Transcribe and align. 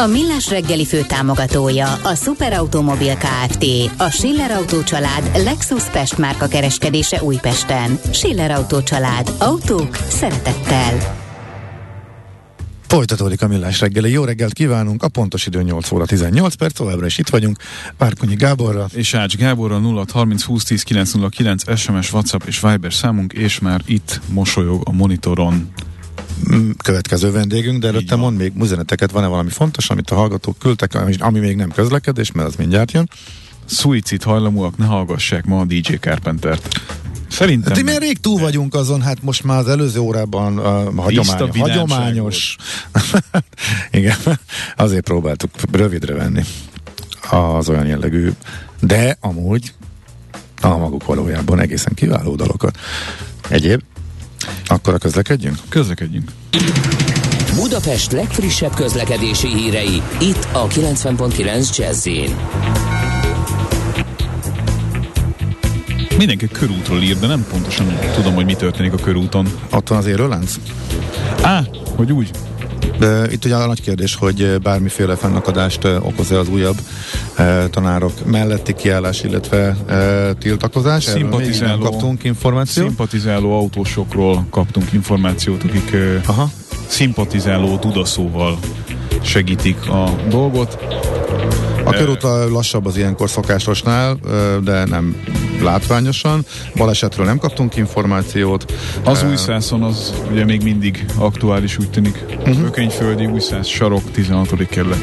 A 0.00 0.06
Millás 0.06 0.50
reggeli 0.50 0.86
fő 0.86 1.02
támogatója 1.02 1.92
a 1.92 2.14
Superautomobil 2.14 3.14
KFT, 3.16 3.64
a 3.98 4.10
Schiller 4.10 4.50
Auto 4.50 4.82
család 4.82 5.30
Lexus 5.44 5.84
Pest 5.84 6.18
márka 6.18 6.46
kereskedése 6.46 7.22
Újpesten. 7.22 7.98
Schiller 8.12 8.50
Auto 8.50 8.82
család. 8.82 9.32
Autók 9.38 9.96
szeretettel. 9.96 11.16
Folytatódik 12.86 13.42
a 13.42 13.48
millás 13.48 13.80
reggeli. 13.80 14.10
Jó 14.10 14.24
reggelt 14.24 14.52
kívánunk, 14.52 15.02
a 15.02 15.08
pontos 15.08 15.46
idő 15.46 15.62
8 15.62 15.92
óra 15.92 16.04
18 16.04 16.54
perc, 16.54 16.74
továbbra 16.74 17.06
is 17.06 17.18
itt 17.18 17.28
vagyunk. 17.28 17.56
Párkonyi 17.96 18.34
Gáborra. 18.34 18.86
És 18.92 19.14
Ács 19.14 19.36
Gáborra 19.36 19.78
0 19.78 20.04
30 20.12 20.42
20 20.42 20.64
10 20.64 20.82
909 20.82 21.78
SMS, 21.78 22.12
WhatsApp 22.12 22.42
és 22.46 22.60
Viber 22.60 22.92
számunk, 22.92 23.32
és 23.32 23.58
már 23.58 23.80
itt 23.86 24.20
mosolyog 24.28 24.82
a 24.84 24.92
monitoron 24.92 25.72
következő 26.82 27.30
vendégünk, 27.30 27.80
de 27.80 27.88
előtte 27.88 28.16
mond 28.16 28.36
még 28.36 28.52
üzeneteket, 28.60 29.10
van-e 29.10 29.26
valami 29.26 29.50
fontos, 29.50 29.90
amit 29.90 30.10
a 30.10 30.14
hallgatók 30.14 30.58
küldtek, 30.58 30.94
ami 31.18 31.38
még 31.38 31.56
nem 31.56 31.70
közlekedés, 31.70 32.32
mert 32.32 32.48
az 32.48 32.54
mindjárt 32.54 32.92
jön. 32.92 33.10
Szuicid 33.64 34.22
hajlamúak, 34.22 34.76
ne 34.76 34.84
hallgassák 34.84 35.44
ma 35.44 35.60
a 35.60 35.64
DJ 35.64 35.94
Carpentert. 36.00 36.80
Szerintem. 37.30 37.72
Hát, 37.72 37.84
mert 37.84 37.98
rég 37.98 38.18
túl 38.18 38.40
vagyunk 38.40 38.74
azon, 38.74 39.02
hát 39.02 39.22
most 39.22 39.44
már 39.44 39.58
az 39.58 39.68
előző 39.68 40.00
órában 40.00 40.58
uh, 40.58 40.94
hagyomány, 40.96 41.50
hagyományos. 41.58 42.56
Igen, 43.90 44.16
azért 44.76 45.04
próbáltuk 45.04 45.50
rövidre 45.72 46.14
venni 46.14 46.42
az 47.30 47.68
olyan 47.68 47.86
jellegű, 47.86 48.30
de 48.80 49.16
amúgy 49.20 49.72
a 50.60 50.76
maguk 50.76 51.04
valójában 51.04 51.60
egészen 51.60 51.94
kiváló 51.94 52.34
dalokat. 52.34 52.78
Egyéb? 53.48 53.82
Akkor 54.70 54.94
a 54.94 54.98
közlekedjünk? 54.98 55.56
Közlekedjünk. 55.68 56.30
Budapest 57.54 58.12
legfrissebb 58.12 58.74
közlekedési 58.74 59.48
hírei, 59.48 60.02
itt 60.20 60.48
a 60.52 60.66
90.9 60.66 61.76
jazz 61.76 62.08
Mindenki 66.16 66.48
körútról 66.48 67.02
ír, 67.02 67.18
de 67.18 67.26
nem 67.26 67.46
pontosan 67.50 67.98
tudom, 68.14 68.34
hogy 68.34 68.44
mi 68.44 68.54
történik 68.54 68.92
a 68.92 68.96
körúton. 68.96 69.46
Ott 69.72 69.88
van 69.88 69.98
az 69.98 70.06
érőlánc? 70.06 70.54
Á, 71.42 71.64
hogy 71.96 72.12
úgy? 72.12 72.30
Itt 73.30 73.44
ugye 73.44 73.54
a 73.54 73.66
nagy 73.66 73.82
kérdés, 73.82 74.14
hogy 74.14 74.60
bármiféle 74.62 75.16
fennakadást 75.16 75.84
okoz-e 75.84 76.38
az 76.38 76.48
újabb 76.48 76.76
tanárok 77.70 78.26
melletti 78.26 78.74
kiállás, 78.74 79.22
illetve 79.22 79.76
tiltakozás. 80.38 81.04
Szimpatizáló, 81.04 81.82
kaptunk 81.82 82.24
információt. 82.24 82.86
Szimpatizáló 82.86 83.58
autósokról 83.58 84.46
kaptunk 84.50 84.92
információt, 84.92 85.62
akik 85.62 85.96
Aha. 86.26 86.50
szimpatizáló 86.86 87.78
tudaszóval 87.78 88.58
segítik 89.22 89.88
a 89.88 90.10
dolgot. 90.28 90.78
A 91.84 91.90
körút 91.90 92.22
lassabb 92.50 92.86
az 92.86 92.96
ilyenkor 92.96 93.30
szokásosnál, 93.30 94.18
de 94.64 94.84
nem 94.84 95.16
látványosan. 95.62 96.44
Balesetről 96.76 97.26
nem 97.26 97.38
kaptunk 97.38 97.76
információt. 97.76 98.72
Az 99.04 99.24
újszászon 99.28 99.82
az 99.82 100.14
ugye 100.30 100.44
még 100.44 100.62
mindig 100.62 101.04
aktuális, 101.18 101.78
úgy 101.78 101.90
tűnik. 101.90 102.24
Uh-huh. 102.38 102.64
Ökényföldi 102.64 103.26
újszász 103.26 103.66
sarok 103.66 104.10
16. 104.10 104.66
kerület. 104.68 105.00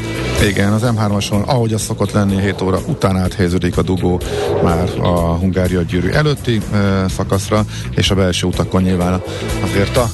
Igen, 0.48 0.72
az 0.72 0.82
M3-ason, 0.84 1.44
ahogy 1.46 1.72
az 1.72 1.82
szokott 1.82 2.12
lenni, 2.12 2.40
7 2.40 2.62
óra 2.62 2.78
után 2.86 3.16
áthelyeződik 3.16 3.76
a 3.76 3.82
dugó 3.82 4.20
már 4.62 4.88
a 5.00 5.18
Hungária 5.18 5.82
gyűrű 5.82 6.08
előtti 6.08 6.60
e, 6.72 7.08
szakaszra, 7.08 7.64
és 7.90 8.10
a 8.10 8.14
belső 8.14 8.46
utakon 8.46 8.82
nyilván 8.82 9.22
azért 9.62 9.96
a 9.96 10.10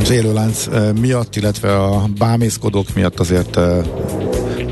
az 0.00 0.10
élőlánc 0.10 0.68
miatt, 1.00 1.36
illetve 1.36 1.74
a 1.78 2.08
bámészkodók 2.18 2.94
miatt 2.94 3.20
azért 3.20 3.58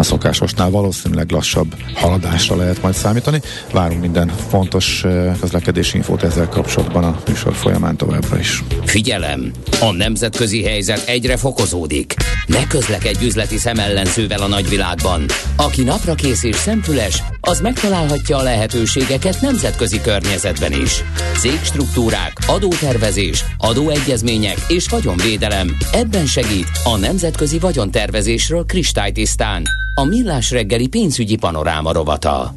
a 0.00 0.02
szokásosnál 0.02 0.70
valószínűleg 0.70 1.30
lassabb 1.30 1.74
haladásra 1.94 2.56
lehet 2.56 2.82
majd 2.82 2.94
számítani. 2.94 3.40
Várunk 3.72 4.00
minden 4.00 4.28
fontos 4.48 5.04
közlekedési 5.40 5.96
infót 5.96 6.22
ezzel 6.22 6.48
kapcsolatban 6.48 7.04
a 7.04 7.16
műsor 7.28 7.54
folyamán 7.54 7.96
továbbra 7.96 8.38
is. 8.38 8.62
Figyelem! 8.84 9.52
A 9.80 9.92
nemzetközi 9.92 10.64
helyzet 10.64 11.08
egyre 11.08 11.36
fokozódik. 11.36 12.14
Ne 12.46 12.66
közlekedj 12.66 13.24
üzleti 13.24 13.56
szemellenzővel 13.56 14.42
a 14.42 14.46
nagyvilágban. 14.46 15.24
Aki 15.56 15.82
napra 15.82 16.14
kész 16.14 16.42
és 16.42 16.56
szemfüles, 16.56 17.22
az 17.50 17.60
megtalálhatja 17.60 18.36
a 18.36 18.42
lehetőségeket 18.42 19.40
nemzetközi 19.40 20.00
környezetben 20.00 20.72
is. 20.72 21.04
Cégstruktúrák, 21.38 22.32
adótervezés, 22.46 23.44
adóegyezmények 23.58 24.56
és 24.68 24.88
vagyonvédelem. 24.88 25.76
Ebben 25.92 26.26
segít 26.26 26.68
a 26.84 26.96
Nemzetközi 26.96 27.58
Vagyontervezésről 27.58 28.64
kristálytisztán 28.64 29.62
a 29.94 30.04
Millás 30.04 30.50
reggeli 30.50 30.88
pénzügyi 30.88 31.36
panoráma 31.36 31.92
rovata. 31.92 32.54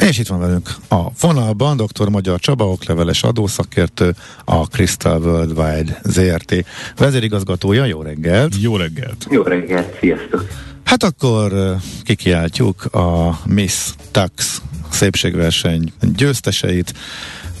És 0.00 0.18
itt 0.18 0.26
van 0.26 0.40
velünk 0.40 0.70
a 0.88 1.02
vonalban 1.20 1.76
dr. 1.76 2.08
Magyar 2.08 2.40
Csaba, 2.40 2.70
okleveles 2.70 3.22
adószakértő, 3.22 4.14
a 4.44 4.64
Crystal 4.64 5.20
Worldwide 5.20 6.00
ZRT 6.02 6.64
vezérigazgatója. 6.96 7.84
Jó 7.84 8.02
reggelt! 8.02 8.54
Jó 8.60 8.76
reggelt! 8.76 9.26
Jó 9.30 9.42
reggelt, 9.42 9.98
sziasztok! 10.00 10.46
Hát 10.86 11.02
akkor 11.02 11.76
kikiáltjuk 12.02 12.84
a 12.84 13.40
Miss 13.44 13.90
Tax 14.10 14.62
szépségverseny 14.90 15.92
győzteseit, 16.00 16.94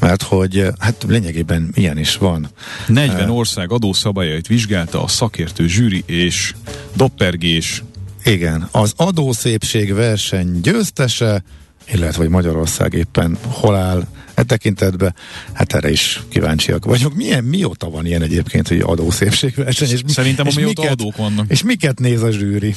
mert 0.00 0.22
hogy 0.22 0.68
hát 0.78 1.04
lényegében 1.08 1.70
ilyen 1.74 1.98
is 1.98 2.16
van. 2.16 2.48
40 2.86 3.30
ország 3.30 3.72
adószabályait 3.72 4.46
vizsgálta 4.46 5.02
a 5.02 5.08
szakértő 5.08 5.66
zsűri 5.66 6.02
és 6.06 6.54
doppergés 6.94 7.82
igen, 8.24 8.68
az 8.72 8.92
adószépség 8.96 9.94
verseny 9.94 10.60
győztese, 10.60 11.42
illetve 11.92 12.22
hogy 12.22 12.32
Magyarország 12.32 12.92
éppen 12.92 13.38
hol 13.48 13.76
áll 13.76 14.06
e 14.36 14.42
tekintetben, 14.42 15.14
hát 15.52 15.74
erre 15.74 15.90
is 15.90 16.22
kíváncsiak 16.28 16.84
vagyok. 16.84 17.14
Milyen, 17.14 17.44
mióta 17.44 17.90
van 17.90 18.06
ilyen 18.06 18.22
egyébként, 18.22 18.68
hogy 18.68 18.80
adószépségverseny? 18.80 19.88
És, 19.90 20.02
Szerintem, 20.06 20.46
és 20.46 20.56
amióta 20.56 20.80
miket, 20.80 21.00
adók 21.00 21.16
vannak. 21.16 21.44
És 21.48 21.62
miket 21.62 21.98
néz 21.98 22.22
a 22.22 22.30
zsűri? 22.30 22.74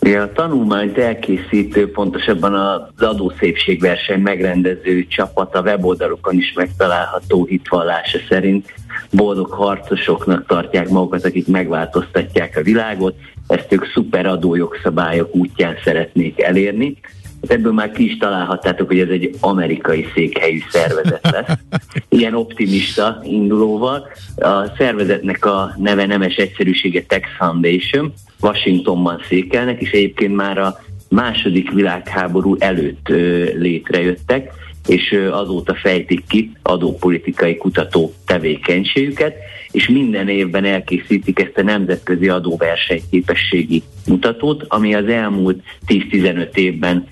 Ja, 0.00 0.22
a 0.22 0.32
tanulmányt 0.32 0.98
elkészítő, 0.98 1.90
pontosabban 1.90 2.54
az 2.54 3.02
adószépségverseny 3.02 4.20
megrendező 4.20 5.06
csapat 5.06 5.54
a 5.54 5.60
weboldalokon 5.60 6.38
is 6.38 6.52
megtalálható 6.52 7.44
hitvallása 7.44 8.18
szerint 8.28 8.74
boldog 9.10 9.50
harcosoknak 9.50 10.46
tartják 10.46 10.88
magukat, 10.88 11.24
akik 11.24 11.46
megváltoztatják 11.46 12.56
a 12.56 12.62
világot, 12.62 13.14
ezt 13.46 13.72
ők 13.72 13.92
szuper 13.94 14.26
adójogszabályok 14.26 15.34
útján 15.34 15.76
szeretnék 15.84 16.42
elérni. 16.42 16.96
Hát 17.40 17.50
ebből 17.50 17.72
már 17.72 17.90
ki 17.90 18.04
is 18.04 18.16
találhattátok, 18.16 18.86
hogy 18.86 18.98
ez 18.98 19.08
egy 19.08 19.34
amerikai 19.40 20.06
székhelyű 20.14 20.58
szervezet 20.70 21.28
lesz. 21.30 21.58
Ilyen 22.08 22.34
optimista 22.34 23.20
indulóval. 23.22 24.08
A 24.36 24.66
szervezetnek 24.76 25.44
a 25.44 25.74
neve 25.76 26.06
nemes 26.06 26.36
egyszerűsége 26.36 27.04
Tax 27.06 27.28
Foundation, 27.38 28.12
Washingtonban 28.40 29.20
székelnek, 29.28 29.80
és 29.80 29.90
egyébként 29.90 30.36
már 30.36 30.58
a 30.58 30.80
második 31.08 31.70
világháború 31.70 32.56
előtt 32.58 33.08
létrejöttek, 33.54 34.52
és 34.86 35.18
azóta 35.30 35.74
fejtik 35.74 36.24
ki 36.28 36.52
adópolitikai 36.62 37.56
kutató 37.56 38.12
tevékenységüket, 38.26 39.34
és 39.70 39.88
minden 39.88 40.28
évben 40.28 40.64
elkészítik 40.64 41.40
ezt 41.40 41.58
a 41.58 41.62
nemzetközi 41.62 42.28
adóversenyképességi 42.28 43.82
mutatót, 44.06 44.64
ami 44.68 44.94
az 44.94 45.06
elmúlt 45.06 45.62
10-15 45.86 46.54
évben 46.54 47.06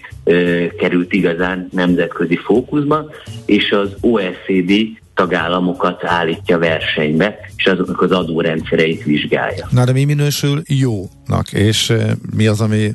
került 0.79 1.13
igazán 1.13 1.69
nemzetközi 1.73 2.37
fókuszba, 2.37 3.11
és 3.47 3.71
az 3.71 3.97
OECD 4.01 4.73
tagállamokat 5.15 6.05
állítja 6.05 6.59
versenybe, 6.59 7.39
és 7.57 7.65
azoknak 7.65 8.01
az 8.01 8.11
adórendszereit 8.11 9.05
vizsgálja. 9.05 9.69
Na 9.71 9.85
de 9.85 9.93
mi 9.93 10.05
minősül 10.05 10.63
jónak, 10.67 11.53
és 11.53 11.93
mi 12.37 12.47
az, 12.47 12.61
ami 12.61 12.95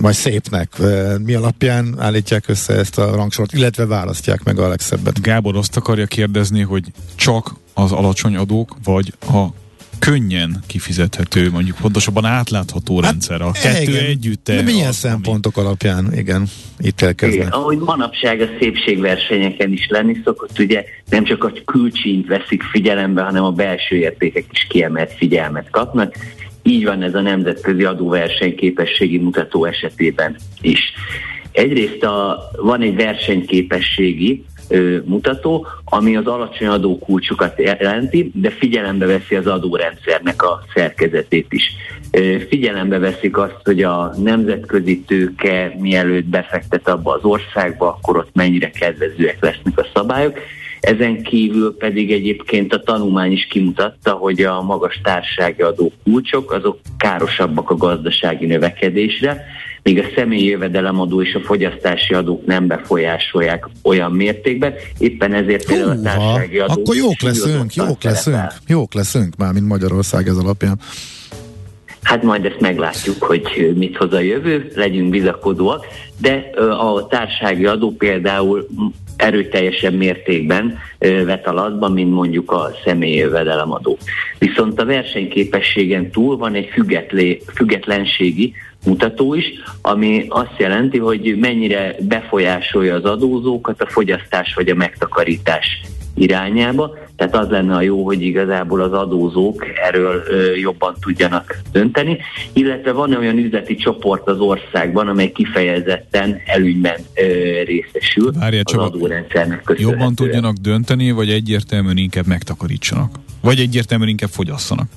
vagy 0.00 0.14
szépnek? 0.14 0.72
Mi 1.24 1.34
alapján 1.34 1.94
állítják 1.98 2.48
össze 2.48 2.74
ezt 2.74 2.98
a 2.98 3.14
rangsort, 3.14 3.52
illetve 3.52 3.86
választják 3.86 4.44
meg 4.44 4.58
a 4.58 4.68
legszebbet? 4.68 5.22
Gábor 5.22 5.56
azt 5.56 5.76
akarja 5.76 6.06
kérdezni, 6.06 6.60
hogy 6.60 6.84
csak 7.14 7.54
az 7.74 7.92
alacsony 7.92 8.36
adók, 8.36 8.76
vagy 8.84 9.12
a 9.20 9.46
könnyen 9.98 10.62
kifizethető, 10.66 11.50
mondjuk 11.50 11.76
pontosabban 11.80 12.24
átlátható 12.24 13.00
hát, 13.00 13.10
rendszer. 13.10 13.40
A 13.40 13.50
kettő 13.50 13.90
igen. 13.90 14.04
együtt. 14.04 14.44
De 14.44 14.62
milyen 14.62 14.92
szempontok 14.92 15.56
ami... 15.56 15.66
alapján, 15.66 16.12
igen, 16.14 16.46
itt 16.78 17.00
elkezdve. 17.00 17.36
Igen, 17.36 17.52
ahogy 17.52 17.78
manapság 17.78 18.40
a 18.40 18.48
szépségversenyeken 18.60 19.72
is 19.72 19.86
lenni 19.88 20.20
szokott, 20.24 20.58
ugye 20.58 20.84
nem 21.10 21.24
csak 21.24 21.44
a 21.44 21.52
külcsínt 21.64 22.26
veszik 22.26 22.62
figyelembe, 22.62 23.22
hanem 23.22 23.44
a 23.44 23.50
belső 23.50 23.96
értékek 23.96 24.44
is 24.52 24.66
kiemelt 24.68 25.12
figyelmet 25.12 25.70
kapnak. 25.70 26.14
Így 26.62 26.84
van 26.84 27.02
ez 27.02 27.14
a 27.14 27.20
nemzetközi 27.20 27.84
adóversenyképességi 27.84 29.18
mutató 29.18 29.64
esetében 29.64 30.36
is. 30.60 30.80
Egyrészt 31.52 32.02
a, 32.02 32.50
van 32.56 32.80
egy 32.80 32.94
versenyképességi 32.94 34.44
mutató, 35.04 35.66
ami 35.84 36.16
az 36.16 36.26
alacsony 36.26 36.66
adókulcsokat 36.66 37.58
jelenti, 37.58 38.30
de 38.34 38.50
figyelembe 38.50 39.06
veszi 39.06 39.34
az 39.34 39.46
adórendszernek 39.46 40.42
a 40.42 40.62
szerkezetét 40.74 41.46
is. 41.52 41.72
Figyelembe 42.48 42.98
veszik 42.98 43.36
azt, 43.36 43.60
hogy 43.64 43.82
a 43.82 44.12
nemzetközi 44.22 45.00
tőke 45.00 45.76
mielőtt 45.78 46.24
befektet 46.24 46.88
abba 46.88 47.12
az 47.12 47.24
országba, 47.24 47.88
akkor 47.88 48.16
ott 48.16 48.30
mennyire 48.32 48.70
kedvezőek 48.70 49.36
lesznek 49.40 49.78
a 49.78 49.86
szabályok. 49.94 50.38
Ezen 50.80 51.22
kívül 51.22 51.76
pedig 51.76 52.12
egyébként 52.12 52.74
a 52.74 52.82
tanulmány 52.82 53.32
is 53.32 53.46
kimutatta, 53.50 54.12
hogy 54.12 54.42
a 54.42 54.62
magas 54.62 55.00
társasági 55.02 55.62
adó 55.62 55.92
kulcsok 56.04 56.52
azok 56.52 56.78
károsabbak 56.96 57.70
a 57.70 57.76
gazdasági 57.76 58.46
növekedésre, 58.46 59.44
míg 59.86 59.98
a 59.98 60.04
személyi 60.14 60.44
jövedelemadó 60.44 61.22
és 61.22 61.34
a 61.34 61.40
fogyasztási 61.40 62.14
adók 62.14 62.46
nem 62.46 62.66
befolyásolják 62.66 63.68
olyan 63.82 64.12
mértékben, 64.12 64.74
éppen 64.98 65.32
ezért 65.32 65.66
például 65.66 65.90
a 65.90 66.00
társasági 66.00 66.58
adó... 66.58 66.80
Akkor 66.80 66.96
jók 66.96 67.20
leszünk, 67.20 67.74
jók 67.74 68.02
leszünk, 68.02 68.52
jók 68.66 68.94
leszünk 68.94 69.36
már, 69.36 69.52
mint 69.52 69.66
Magyarország 69.66 70.28
ez 70.28 70.36
alapján. 70.36 70.80
Hát 72.02 72.22
majd 72.22 72.44
ezt 72.44 72.60
meglátjuk, 72.60 73.22
hogy 73.22 73.72
mit 73.76 73.96
hoz 73.96 74.12
a 74.12 74.20
jövő, 74.20 74.72
legyünk 74.74 75.10
bizakodóak, 75.10 75.86
de 76.20 76.50
a 76.60 77.06
társági 77.06 77.66
adó 77.66 77.90
például 77.90 78.66
erőteljesebb 79.16 79.94
mértékben 79.94 80.78
vet 80.98 81.46
alatba, 81.46 81.88
mint 81.88 82.12
mondjuk 82.12 82.50
a 82.50 82.70
személyi 82.84 83.16
jövedelemadó. 83.16 83.98
Viszont 84.38 84.80
a 84.80 84.84
versenyképességen 84.84 86.10
túl 86.10 86.36
van 86.36 86.54
egy 86.54 86.70
függetlenségi 87.54 88.54
mutató 88.84 89.34
is, 89.34 89.46
ami 89.82 90.26
azt 90.28 90.54
jelenti, 90.58 90.98
hogy 90.98 91.36
mennyire 91.38 91.96
befolyásolja 92.00 92.94
az 92.94 93.04
adózókat 93.04 93.82
a 93.82 93.86
fogyasztás 93.86 94.54
vagy 94.54 94.68
a 94.68 94.74
megtakarítás 94.74 95.80
irányába. 96.16 96.96
Tehát 97.16 97.36
az 97.36 97.48
lenne 97.48 97.74
a 97.74 97.80
jó, 97.80 98.04
hogy 98.04 98.22
igazából 98.22 98.80
az 98.80 98.92
adózók 98.92 99.66
erről 99.88 100.22
jobban 100.60 100.96
tudjanak 101.00 101.60
dönteni, 101.72 102.18
illetve 102.52 102.92
van 102.92 103.14
olyan 103.14 103.38
üzleti 103.38 103.74
csoport 103.74 104.28
az 104.28 104.38
országban, 104.38 105.08
amely 105.08 105.32
kifejezetten 105.32 106.40
előnyben 106.46 106.96
részesül 107.64 108.32
Várja, 108.38 108.60
az 108.64 108.74
adórendszernek 108.74 109.62
köszönhetően. 109.62 109.98
Jobban 109.98 110.14
tudjanak 110.14 110.56
dönteni, 110.56 111.10
vagy 111.10 111.30
egyértelműen 111.30 111.96
inkább 111.96 112.26
megtakarítsanak? 112.26 113.10
Vagy 113.40 113.58
egyértelműen 113.58 114.10
inkább 114.10 114.30
fogyasszanak? 114.30 114.88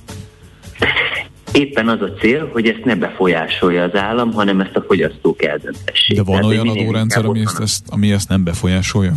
Éppen 1.54 1.88
az 1.88 2.02
a 2.02 2.14
cél, 2.20 2.50
hogy 2.52 2.68
ezt 2.68 2.86
ne 2.86 2.96
befolyásolja 2.96 3.84
az 3.84 3.96
állam, 3.96 4.32
hanem 4.32 4.60
ezt 4.60 4.76
a 4.76 4.82
fogyasztók 4.88 5.44
eldöntessék. 5.44 6.16
De 6.16 6.24
van 6.24 6.36
Tehát 6.36 6.46
olyan 6.46 6.68
adórendszer, 6.68 7.26
ami 7.26 7.40
ezt, 7.40 7.60
ezt, 7.60 7.84
ami 7.90 8.12
ezt 8.12 8.30
nem 8.30 8.44
befolyásolja? 8.44 9.14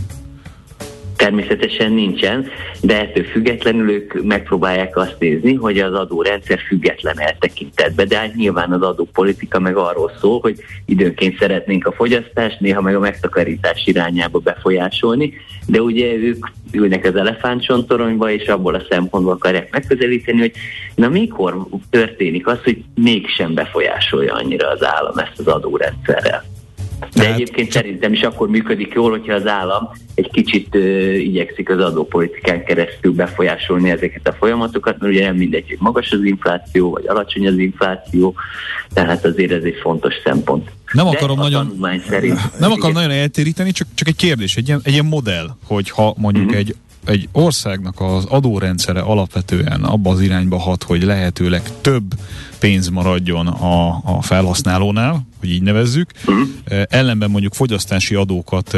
Természetesen 1.23 1.93
nincsen, 1.93 2.47
de 2.81 3.01
ettől 3.01 3.25
függetlenül 3.25 3.91
ők 3.91 4.23
megpróbálják 4.23 4.97
azt 4.97 5.17
nézni, 5.19 5.55
hogy 5.55 5.79
az 5.79 5.95
adórendszer 5.95 6.59
független 6.69 7.21
eltekintetbe, 7.21 8.05
de 8.05 8.17
hát 8.17 8.35
nyilván 8.35 8.73
az 8.73 8.83
adópolitika 8.83 9.59
meg 9.59 9.77
arról 9.77 10.13
szól, 10.21 10.41
hogy 10.41 10.59
időnként 10.87 11.39
szeretnénk 11.39 11.87
a 11.87 11.93
fogyasztást, 11.93 12.61
néha 12.61 12.81
meg 12.81 12.95
a 12.95 12.99
megtakarítás 12.99 13.87
irányába 13.87 14.39
befolyásolni, 14.39 15.33
de 15.67 15.81
ugye 15.81 16.15
ők 16.15 16.47
ülnek 16.73 17.05
az 17.05 17.17
elefántcsontoronyba, 17.17 18.31
és 18.31 18.49
abból 18.49 18.75
a 18.75 18.87
szempontból 18.91 19.33
akarják 19.33 19.73
megközelíteni, 19.73 20.39
hogy 20.39 20.53
na 20.95 21.09
mikor 21.09 21.67
történik 21.91 22.47
az, 22.47 22.59
hogy 22.65 22.83
mégsem 22.95 23.55
befolyásolja 23.55 24.35
annyira 24.35 24.69
az 24.69 24.85
állam 24.85 25.19
ezt 25.19 25.39
az 25.39 25.47
adórendszerrel. 25.47 26.52
De 27.03 27.21
Tehát... 27.21 27.35
egyébként 27.35 27.73
szerintem 27.73 28.13
is 28.13 28.23
akkor 28.23 28.49
működik 28.49 28.93
jól, 28.93 29.11
hogyha 29.11 29.35
az 29.35 29.47
állam 29.47 29.91
egy 30.15 30.31
kicsit 30.31 30.75
uh, 30.75 31.15
igyekszik 31.15 31.71
az 31.71 31.81
adópolitikán 31.81 32.65
keresztül 32.65 33.13
befolyásolni 33.13 33.91
ezeket 33.91 34.29
a 34.29 34.33
folyamatokat, 34.33 34.99
mert 34.99 35.13
ugye 35.13 35.25
nem 35.25 35.37
mindegy, 35.37 35.69
hogy 35.69 35.79
magas 35.81 36.11
az 36.11 36.25
infláció, 36.25 36.91
vagy 36.91 37.07
alacsony 37.07 37.47
az 37.47 37.59
infláció, 37.59 38.35
tehát 38.93 39.25
azért 39.25 39.53
ez 39.53 39.63
egy 39.63 39.79
fontos 39.83 40.15
szempont. 40.25 40.71
Nem 40.93 41.07
akarom 41.07 41.39
nagyon, 41.39 41.79
szerint, 42.09 42.59
nem 42.59 42.71
akarom 42.71 42.93
nagyon 42.93 43.11
eltéríteni, 43.11 43.73
csak, 43.73 43.89
csak 43.95 44.09
egy 44.09 44.17
kérdés, 44.17 44.57
egy 44.57 44.69
ilyen, 44.69 44.81
egy 44.83 44.93
ilyen 44.93 45.05
modell, 45.05 45.47
hogy 45.65 45.91
ha 45.91 46.15
mondjuk 46.17 46.45
uh-huh. 46.45 46.61
egy 46.61 46.77
egy 47.05 47.29
országnak 47.33 48.01
az 48.01 48.25
adórendszere 48.25 49.01
alapvetően 49.01 49.85
abba 49.85 50.11
az 50.11 50.21
irányba 50.21 50.59
hat, 50.59 50.83
hogy 50.83 51.03
lehetőleg 51.03 51.63
több 51.81 52.15
pénz 52.59 52.89
maradjon 52.89 53.47
a, 53.47 53.89
a 54.05 54.23
felhasználónál, 54.23 55.27
hogy 55.41 55.51
így 55.51 55.63
nevezzük, 55.63 56.11
uh-huh. 56.27 56.49
ellenben 56.89 57.31
mondjuk 57.31 57.55
fogyasztási 57.55 58.15
adókat 58.15 58.77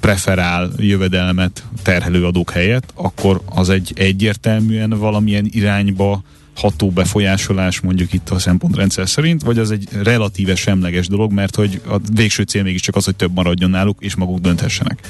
preferál 0.00 0.70
jövedelmet 0.76 1.64
terhelő 1.82 2.24
adók 2.26 2.50
helyett, 2.50 2.92
akkor 2.94 3.40
az 3.44 3.68
egy 3.68 3.92
egyértelműen 3.94 4.90
valamilyen 4.90 5.48
irányba 5.50 6.22
ható 6.56 6.90
befolyásolás 6.90 7.80
mondjuk 7.80 8.12
itt 8.12 8.30
a 8.30 8.38
szempontrendszer 8.38 9.08
szerint, 9.08 9.42
vagy 9.42 9.58
az 9.58 9.70
egy 9.70 9.88
relatíve 10.02 10.54
semleges 10.54 11.08
dolog, 11.08 11.32
mert 11.32 11.56
hogy 11.56 11.80
a 11.88 11.96
végső 12.14 12.42
cél 12.42 12.62
mégiscsak 12.62 12.96
az, 12.96 13.04
hogy 13.04 13.16
több 13.16 13.34
maradjon 13.34 13.70
náluk, 13.70 13.96
és 14.00 14.14
maguk 14.14 14.38
dönthessenek. 14.38 15.00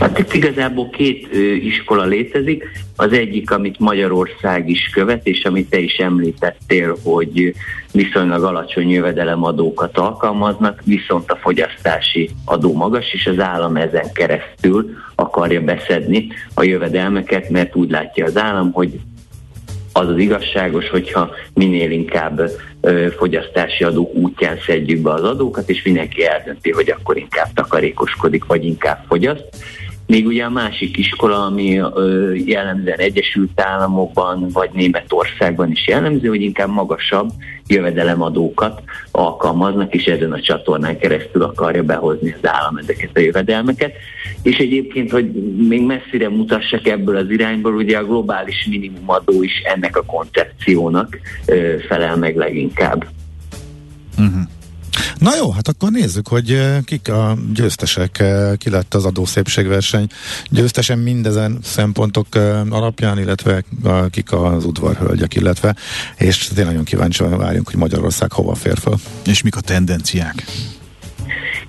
Hát 0.00 0.18
itt 0.18 0.32
igazából 0.32 0.90
két 0.90 1.28
iskola 1.62 2.04
létezik. 2.04 2.64
Az 2.96 3.12
egyik, 3.12 3.50
amit 3.50 3.78
Magyarország 3.78 4.68
is 4.68 4.88
követ, 4.92 5.26
és 5.26 5.44
amit 5.44 5.68
te 5.68 5.78
is 5.78 5.96
említettél, 5.96 6.96
hogy 7.02 7.54
viszonylag 7.92 8.44
alacsony 8.44 8.90
jövedelemadókat 8.90 9.98
alkalmaznak, 9.98 10.82
viszont 10.84 11.30
a 11.30 11.36
fogyasztási 11.36 12.30
adó 12.44 12.72
magas, 12.72 13.12
és 13.12 13.26
az 13.26 13.38
állam 13.38 13.76
ezen 13.76 14.12
keresztül 14.12 14.96
akarja 15.14 15.60
beszedni 15.60 16.28
a 16.54 16.62
jövedelmeket, 16.62 17.50
mert 17.50 17.76
úgy 17.76 17.90
látja 17.90 18.24
az 18.24 18.36
állam, 18.36 18.72
hogy 18.72 19.00
az 19.96 20.08
az 20.08 20.18
igazságos, 20.18 20.88
hogyha 20.88 21.30
minél 21.54 21.90
inkább 21.90 22.50
ö, 22.80 23.06
fogyasztási 23.16 23.84
adók 23.84 24.14
útján 24.14 24.58
szedjük 24.66 25.00
be 25.00 25.12
az 25.12 25.22
adókat, 25.22 25.70
és 25.70 25.82
mindenki 25.82 26.26
eldönti, 26.26 26.70
hogy 26.70 26.90
akkor 26.90 27.16
inkább 27.16 27.52
takarékoskodik, 27.54 28.44
vagy 28.44 28.64
inkább 28.64 29.04
fogyaszt. 29.08 29.44
Még 30.06 30.26
ugye 30.26 30.44
a 30.44 30.50
másik 30.50 30.96
iskola, 30.96 31.44
ami 31.44 31.80
jellemzően 32.44 32.98
Egyesült 32.98 33.60
Államokban 33.60 34.48
vagy 34.52 34.70
Németországban 34.72 35.70
is 35.70 35.86
jellemző, 35.86 36.28
hogy 36.28 36.42
inkább 36.42 36.68
magasabb 36.68 37.30
jövedelemadókat 37.66 38.82
alkalmaznak, 39.10 39.94
és 39.94 40.04
ezen 40.04 40.32
a 40.32 40.40
csatornán 40.40 40.98
keresztül 40.98 41.42
akarja 41.42 41.82
behozni 41.82 42.34
az 42.40 42.48
állam 42.48 42.76
ezeket 42.76 43.10
a 43.14 43.20
jövedelmeket. 43.20 43.92
És 44.42 44.56
egyébként, 44.56 45.10
hogy 45.10 45.30
még 45.68 45.82
messzire 45.82 46.28
mutassak 46.28 46.86
ebből 46.86 47.16
az 47.16 47.30
irányból, 47.30 47.74
ugye 47.74 47.98
a 47.98 48.04
globális 48.04 48.66
minimumadó 48.70 49.42
is 49.42 49.62
ennek 49.74 49.96
a 49.96 50.04
koncepciónak 50.04 51.18
felel 51.88 52.16
meg 52.16 52.36
leginkább. 52.36 53.06
Uh-huh. 54.18 54.42
Na 55.18 55.36
jó, 55.36 55.50
hát 55.50 55.68
akkor 55.68 55.90
nézzük, 55.90 56.28
hogy 56.28 56.60
kik 56.84 57.08
a 57.08 57.36
győztesek, 57.54 58.22
ki 58.58 58.70
lett 58.70 58.94
az 58.94 59.04
adószépségverseny 59.04 60.06
győztesen 60.50 60.98
mindezen 60.98 61.58
szempontok 61.62 62.26
alapján, 62.68 63.18
illetve 63.18 63.62
kik 64.10 64.32
az 64.32 64.64
udvarhölgyek, 64.64 65.34
illetve, 65.34 65.74
és 66.18 66.46
tényleg 66.46 66.66
nagyon 66.66 66.84
kíváncsi 66.84 67.24
várjunk, 67.24 67.66
hogy 67.66 67.78
Magyarország 67.78 68.32
hova 68.32 68.54
fér 68.54 68.78
fel. 68.78 68.98
És 69.26 69.42
mik 69.42 69.56
a 69.56 69.60
tendenciák? 69.60 70.44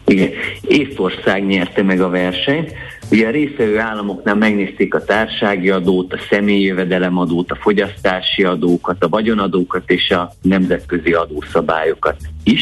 Igen, 0.05 0.29
Észtország 0.61 1.45
nyerte 1.45 1.83
meg 1.83 2.01
a 2.01 2.09
versenyt. 2.09 2.73
Ugye 3.11 3.27
a 3.27 3.31
részvevő 3.31 3.79
államoknál 3.79 4.35
megnézték 4.35 4.93
a 4.93 5.03
társági 5.03 5.69
adót, 5.69 6.13
a 6.13 6.19
személyi 6.29 6.63
jövedelemadót, 6.63 7.51
a 7.51 7.57
fogyasztási 7.61 8.43
adókat, 8.43 9.03
a 9.03 9.09
vagyonadókat 9.09 9.91
és 9.91 10.09
a 10.09 10.33
nemzetközi 10.41 11.11
adószabályokat 11.11 12.17
is. 12.43 12.61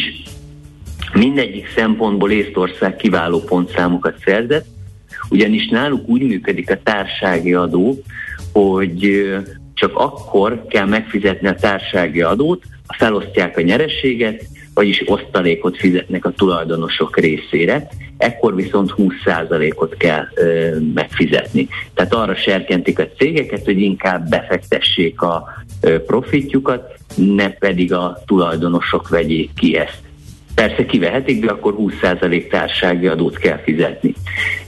Mindegyik 1.14 1.72
szempontból 1.76 2.32
Észtország 2.32 2.96
kiváló 2.96 3.40
pontszámokat 3.40 4.16
szerzett, 4.26 4.66
ugyanis 5.30 5.68
náluk 5.68 6.08
úgy 6.08 6.22
működik 6.22 6.72
a 6.72 6.80
társági 6.84 7.54
adó, 7.54 7.98
hogy 8.52 9.26
csak 9.74 9.96
akkor 9.96 10.66
kell 10.68 10.86
megfizetni 10.86 11.48
a 11.48 11.56
társági 11.56 12.22
adót, 12.22 12.64
felosztják 12.98 13.58
a 13.58 13.62
nyerességet, 13.62 14.44
vagyis 14.74 15.04
osztalékot 15.06 15.78
fizetnek 15.78 16.26
a 16.26 16.32
tulajdonosok 16.32 17.18
részére, 17.18 17.88
ekkor 18.18 18.56
viszont 18.56 18.94
20%-ot 18.98 19.98
kell 19.98 20.26
ö, 20.36 20.78
megfizetni. 20.94 21.68
Tehát 21.94 22.14
arra 22.14 22.36
serkentik 22.36 23.00
a 23.00 23.08
cégeket, 23.18 23.66
hogy 23.66 23.80
inkább 23.82 24.30
befektessék 24.30 25.22
a 25.22 25.44
profitjukat, 26.06 26.98
ne 27.16 27.50
pedig 27.50 27.94
a 27.94 28.24
tulajdonosok 28.26 29.10
vegyék 29.10 29.54
ki 29.54 29.78
ezt. 29.78 30.03
Persze 30.56 30.86
kivehetik, 30.86 31.46
de 31.46 31.52
akkor 31.52 31.76
20% 31.78 32.48
társági 32.48 33.08
adót 33.08 33.38
kell 33.38 33.58
fizetni. 33.58 34.14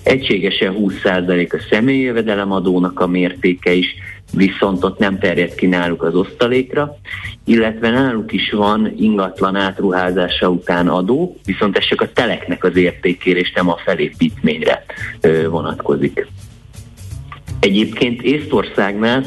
Egységesen 0.03 0.75
20% 0.79 1.53
a 1.53 1.65
személyi 1.69 2.01
jövedelemadónak 2.01 2.99
a 2.99 3.07
mértéke 3.07 3.73
is, 3.73 3.95
viszont 4.33 4.83
ott 4.83 4.99
nem 4.99 5.19
terjed 5.19 5.55
ki 5.55 5.65
náluk 5.65 6.03
az 6.03 6.15
osztalékra, 6.15 6.97
illetve 7.45 7.89
náluk 7.89 8.31
is 8.31 8.51
van 8.51 8.93
ingatlan 8.97 9.55
átruházása 9.55 10.49
után 10.49 10.87
adó, 10.87 11.37
viszont 11.45 11.77
ez 11.77 11.87
csak 11.87 12.01
a 12.01 12.11
teleknek 12.13 12.63
az 12.63 12.75
értékére 12.75 13.39
és 13.39 13.51
nem 13.51 13.69
a 13.69 13.77
felépítményre 13.85 14.85
vonatkozik. 15.49 16.27
Egyébként 17.59 18.21
Észtországnál 18.21 19.23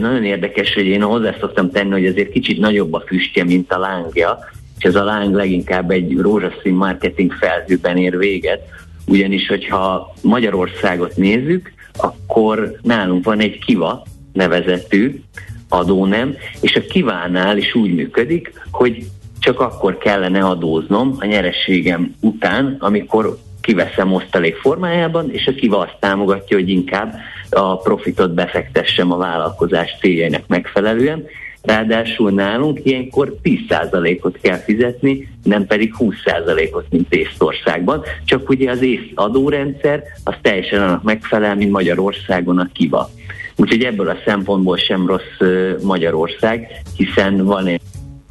nagyon 0.00 0.24
érdekes, 0.24 0.74
hogy 0.74 0.86
én 0.86 1.02
hozzá 1.02 1.34
szoktam 1.40 1.70
tenni, 1.70 1.90
hogy 1.90 2.06
azért 2.06 2.30
kicsit 2.30 2.58
nagyobb 2.58 2.92
a 2.92 3.04
füstje, 3.06 3.44
mint 3.44 3.72
a 3.72 3.78
lángja, 3.78 4.38
és 4.78 4.84
ez 4.84 4.94
a 4.94 5.04
láng 5.04 5.34
leginkább 5.34 5.90
egy 5.90 6.16
rózsaszín 6.16 6.74
marketing 6.74 7.32
felhőben 7.32 7.96
ér 7.96 8.18
véget, 8.18 8.60
ugyanis 9.06 9.46
hogyha 9.46 10.14
Magyarországot 10.22 11.16
nézzük, 11.16 11.72
akkor 11.96 12.78
nálunk 12.82 13.24
van 13.24 13.40
egy 13.40 13.58
kiva 13.58 14.06
nevezetű 14.32 15.20
adónem, 15.68 16.34
és 16.60 16.76
a 16.76 16.86
kivánál 16.86 17.56
is 17.56 17.74
úgy 17.74 17.94
működik, 17.94 18.52
hogy 18.70 19.06
csak 19.38 19.60
akkor 19.60 19.98
kellene 19.98 20.40
adóznom 20.40 21.16
a 21.18 21.24
nyerességem 21.24 22.14
után, 22.20 22.76
amikor 22.78 23.38
kiveszem 23.60 24.12
osztalék 24.12 24.56
formájában, 24.56 25.30
és 25.30 25.46
a 25.46 25.54
kiva 25.54 25.78
azt 25.78 25.96
támogatja, 26.00 26.56
hogy 26.56 26.68
inkább 26.68 27.14
a 27.50 27.76
profitot 27.76 28.34
befektessem 28.34 29.12
a 29.12 29.16
vállalkozás 29.16 29.96
céljainak 30.00 30.46
megfelelően, 30.46 31.24
Ráadásul 31.66 32.30
nálunk 32.30 32.80
ilyenkor 32.82 33.36
10%-ot 33.42 34.38
kell 34.40 34.58
fizetni, 34.58 35.28
nem 35.42 35.66
pedig 35.66 35.94
20%-ot, 35.98 36.86
mint 36.90 37.14
Észtországban. 37.14 38.02
Csak 38.24 38.48
ugye 38.48 38.70
az 38.70 38.82
ész 38.82 39.10
adórendszer 39.14 40.02
az 40.24 40.34
teljesen 40.42 40.82
annak 40.82 41.02
megfelel, 41.02 41.56
mint 41.56 41.70
Magyarországon 41.70 42.58
a 42.58 42.68
kiva. 42.72 43.10
Úgyhogy 43.56 43.82
ebből 43.82 44.08
a 44.08 44.16
szempontból 44.24 44.76
sem 44.76 45.06
rossz 45.06 45.48
Magyarország, 45.82 46.68
hiszen 46.96 47.44
van 47.44 47.66
egy, 47.66 47.80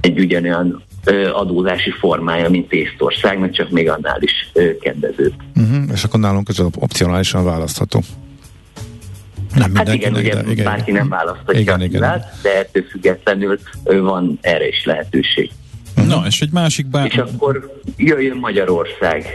egy 0.01 0.19
ugyanolyan 0.19 0.83
adózási 1.33 1.91
formája, 1.91 2.49
mint 2.49 2.73
Észtországnak, 2.73 3.51
csak 3.51 3.69
még 3.69 3.89
annál 3.89 4.21
is 4.21 4.51
kedvezőbb. 4.81 5.33
Uh-huh, 5.55 5.83
és 5.93 6.03
akkor 6.03 6.19
nálunk 6.19 6.49
ez 6.49 6.59
opcionálisan 6.79 7.43
választható. 7.43 8.01
Nem 9.55 9.75
hát 9.75 9.93
igen, 9.93 10.13
ugye 10.13 10.35
de, 10.35 10.51
igen, 10.51 10.65
bárki 10.65 10.91
igen. 10.91 11.01
nem 11.01 11.09
választhatja 11.09 11.59
igen, 11.59 11.81
igen. 11.81 12.01
Lát, 12.01 12.39
de 12.41 12.57
ettől 12.57 12.83
függetlenül 12.83 13.59
van 13.83 14.37
erre 14.41 14.67
is 14.67 14.85
lehetőség. 14.85 15.51
Na, 16.07 16.23
és 16.27 16.41
egy 16.41 16.51
másik 16.51 16.87
bár... 16.87 17.05
És 17.05 17.15
akkor 17.15 17.81
jöjjön 17.97 18.37
Magyarország. 18.37 19.25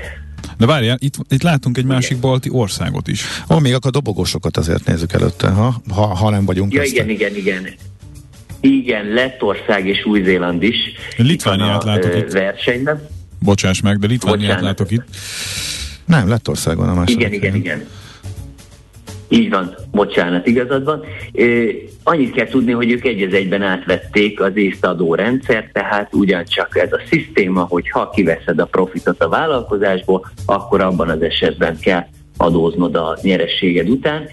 De 0.58 0.66
várjál, 0.66 0.96
itt, 1.00 1.14
itt 1.28 1.42
látunk 1.42 1.78
egy 1.78 1.84
másik 1.84 2.10
igen. 2.10 2.20
balti 2.20 2.48
országot 2.52 3.08
is. 3.08 3.24
Ó, 3.50 3.58
még 3.58 3.74
akkor 3.74 3.90
dobogosokat 3.90 4.56
azért 4.56 4.86
nézzük 4.86 5.12
előtte, 5.12 5.48
ha, 5.48 5.82
ha, 5.94 6.06
ha 6.06 6.30
nem 6.30 6.44
vagyunk 6.44 6.72
Ja, 6.72 6.82
igen, 6.82 7.08
igen, 7.08 7.36
igen. 7.36 7.68
Igen, 8.60 9.06
Lettország 9.06 9.86
és 9.86 10.04
Új-Zéland 10.04 10.62
is. 10.62 10.76
Litvániát 11.16 11.84
látok 11.84 12.16
itt. 12.16 12.32
Versenyben. 12.32 13.08
Bocsáss 13.38 13.80
meg, 13.80 13.98
de 13.98 14.06
Litvániát 14.06 14.60
látok 14.60 14.90
itt. 14.90 15.04
Nem, 16.04 16.28
Lettországon 16.28 16.88
a 16.88 16.94
második. 16.94 17.18
Igen, 17.18 17.32
igen, 17.32 17.54
igen. 17.54 17.86
Így 19.32 19.50
van, 19.50 19.74
bocsánat, 19.90 20.46
igazad 20.46 20.84
van. 20.84 21.04
Annyit 22.02 22.32
kell 22.32 22.46
tudni, 22.46 22.72
hogy 22.72 22.90
ők 22.90 23.04
egy 23.04 23.34
egyben 23.34 23.62
átvették 23.62 24.40
az 24.40 24.56
észtadó 24.56 25.14
rendszert, 25.14 25.72
tehát 25.72 26.14
ugyancsak 26.14 26.78
ez 26.78 26.92
a 26.92 27.00
szisztéma, 27.10 27.66
hogy 27.68 27.90
ha 27.90 28.10
kiveszed 28.10 28.58
a 28.58 28.64
profitot 28.64 29.22
a 29.22 29.28
vállalkozásból, 29.28 30.30
akkor 30.46 30.80
abban 30.80 31.08
az 31.08 31.22
esetben 31.22 31.78
kell 31.78 32.06
adóznod 32.36 32.94
a 32.94 33.18
nyerességed 33.22 33.88
után. 33.88 34.28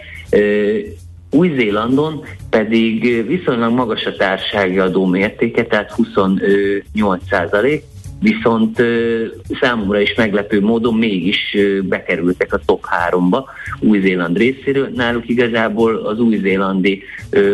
Új-Zélandon 1.31 2.23
pedig 2.49 3.27
viszonylag 3.27 3.73
magas 3.73 4.05
a 4.05 4.15
társági 4.15 4.79
adó 4.79 5.05
mértéke, 5.05 5.65
tehát 5.65 5.91
28 5.91 7.21
százalék, 7.29 7.83
viszont 8.19 8.81
számomra 9.59 10.00
is 10.00 10.13
meglepő 10.15 10.62
módon 10.62 10.93
mégis 10.93 11.57
bekerültek 11.83 12.53
a 12.53 12.59
top 12.65 12.86
3-ba 13.09 13.43
Új-Zéland 13.79 14.38
részéről. 14.38 14.89
Náluk 14.95 15.29
igazából 15.29 15.95
az 15.95 16.19
új-zélandi 16.19 17.03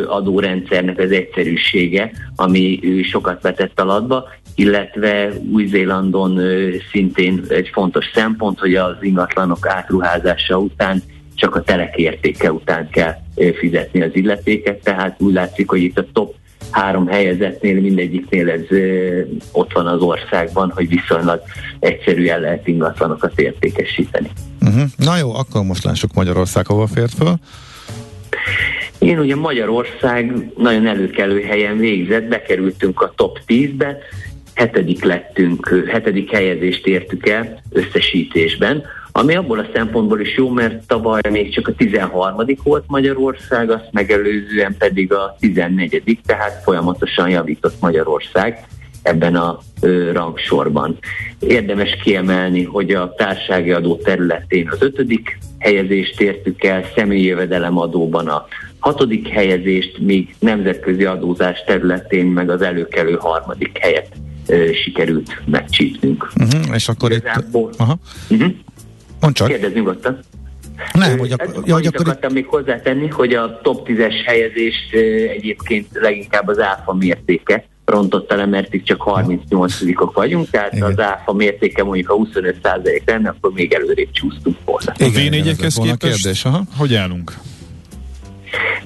adórendszernek 0.07 0.99
az 0.99 1.11
egyszerűsége, 1.11 2.11
ami 2.35 2.79
sokat 3.03 3.41
vetett 3.41 3.79
alatba, 3.79 4.27
illetve 4.55 5.33
Új-Zélandon 5.51 6.39
szintén 6.91 7.43
egy 7.47 7.69
fontos 7.73 8.05
szempont, 8.13 8.59
hogy 8.59 8.75
az 8.75 8.95
ingatlanok 9.01 9.67
átruházása 9.67 10.57
után 10.57 11.03
csak 11.35 11.55
a 11.55 11.61
telek 11.61 11.97
értéke 11.97 12.51
után 12.51 12.89
kell 12.89 13.13
fizetni 13.59 14.01
az 14.01 14.11
illetéket, 14.13 14.83
tehát 14.83 15.21
úgy 15.21 15.33
látszik, 15.33 15.69
hogy 15.69 15.81
itt 15.81 15.97
a 15.97 16.05
top 16.13 16.35
három 16.73 17.07
helyezetnél 17.07 17.81
mindegyiknél 17.81 18.49
ez 18.49 18.77
ott 19.51 19.73
van 19.73 19.87
az 19.87 20.01
országban, 20.01 20.71
hogy 20.75 20.87
viszonylag 20.87 21.41
egyszerűen 21.79 22.39
lehet 22.39 22.67
ingatlanokat 22.67 23.39
értékesíteni. 23.39 24.29
Uh-huh. 24.61 24.83
Na 24.97 25.17
jó, 25.17 25.35
akkor 25.35 25.63
most 25.63 25.83
lássuk 25.83 26.13
Magyarország 26.13 26.67
hova 26.67 26.87
fért 26.87 27.13
föl. 27.13 27.33
Én 28.97 29.19
ugye 29.19 29.35
Magyarország 29.35 30.49
nagyon 30.57 30.87
előkelő 30.87 31.41
helyen 31.41 31.77
végzett, 31.77 32.23
bekerültünk 32.23 33.01
a 33.01 33.13
top 33.15 33.39
10-be, 33.47 33.97
hetedik 34.53 35.03
lettünk, 35.03 35.85
hetedik 35.87 36.31
helyezést 36.31 36.87
értük 36.87 37.27
el 37.27 37.61
összesítésben, 37.69 38.83
ami 39.15 39.35
abból 39.35 39.59
a 39.59 39.69
szempontból 39.73 40.19
is 40.19 40.37
jó, 40.37 40.49
mert 40.49 40.87
tavaly 40.87 41.21
még 41.29 41.53
csak 41.53 41.67
a 41.67 41.73
13. 41.73 42.45
volt 42.63 42.83
Magyarország, 42.87 43.69
azt 43.69 43.89
megelőzően 43.91 44.75
pedig 44.77 45.13
a 45.13 45.35
14. 45.39 46.19
tehát 46.25 46.63
folyamatosan 46.63 47.29
javított 47.29 47.75
Magyarország 47.79 48.67
ebben 49.01 49.35
a 49.35 49.59
ö, 49.81 50.11
rangsorban. 50.11 50.97
Érdemes 51.39 51.97
kiemelni, 52.03 52.63
hogy 52.63 52.91
a 52.91 53.13
társági 53.17 53.71
adó 53.71 53.95
területén 53.95 54.69
az 54.71 54.81
ötödik 54.81 55.37
helyezést 55.59 56.21
értük 56.21 56.63
el, 56.63 56.83
személyi 56.95 57.23
jövedelemadóban 57.23 58.27
a 58.27 58.45
hatodik 58.79 59.27
helyezést, 59.27 59.97
míg 59.99 60.35
nemzetközi 60.39 61.05
adózás 61.05 61.63
területén 61.65 62.25
meg 62.25 62.49
az 62.49 62.61
előkelő 62.61 63.15
harmadik 63.19 63.77
helyet 63.77 64.15
ö, 64.47 64.69
sikerült 64.83 65.41
megcsípnünk. 65.45 66.31
Uh-huh, 66.35 66.75
és 66.75 66.87
akkor 66.87 67.11
Igazából, 67.11 67.69
itt... 67.73 67.79
Aha. 67.79 67.97
Uh-huh. 68.29 68.53
Mondd 69.23 69.33
csak. 69.33 69.47
Kérdezz 69.47 69.73
nyugodtan. 69.73 70.19
Nem, 70.93 71.17
hogy, 71.17 71.31
ak- 71.31 71.67
ja, 71.67 71.73
hogy 71.73 71.85
akkor... 71.85 72.01
akartam 72.01 72.33
még 72.33 72.45
hozzátenni, 72.45 73.07
hogy 73.07 73.33
a 73.33 73.59
top 73.61 73.87
10-es 73.89 74.13
helyezést 74.25 74.93
egyébként 75.29 75.87
leginkább 75.91 76.47
az 76.47 76.59
áfa 76.59 76.93
mértéke 76.93 77.65
rontotta 77.85 78.35
le, 78.35 78.45
mert 78.45 78.73
itt 78.73 78.85
csak 78.85 79.03
38-ok 79.05 80.09
vagyunk, 80.13 80.49
tehát 80.49 80.73
Igen. 80.73 80.91
az 80.91 80.99
áfa 80.99 81.33
mértéke 81.33 81.83
mondjuk 81.83 82.09
a 82.09 82.13
25 82.13 82.57
lenne, 83.05 83.29
akkor 83.29 83.51
még 83.53 83.73
előrébb 83.73 84.11
csúsztunk 84.11 84.57
volna. 84.65 84.91
A 84.99 85.09
v 85.09 85.29
4 85.29 85.43
képest 85.43 85.97
kérdés, 85.97 86.45
aha. 86.45 86.63
hogy 86.77 86.95
állunk? 86.95 87.33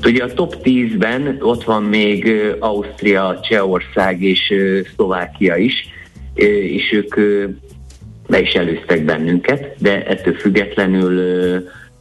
Ugye 0.03 0.23
a 0.23 0.33
top 0.33 0.55
10-ben 0.63 1.37
ott 1.39 1.63
van 1.63 1.83
még 1.83 2.31
Ausztria, 2.59 3.39
Csehország 3.49 4.21
és 4.21 4.53
Szlovákia 4.95 5.55
is, 5.55 5.73
és 6.33 6.91
ők 6.91 7.15
le 8.27 8.41
is 8.41 8.53
előztek 8.53 9.05
bennünket, 9.05 9.75
de 9.77 10.05
ettől 10.05 10.33
függetlenül 10.33 11.19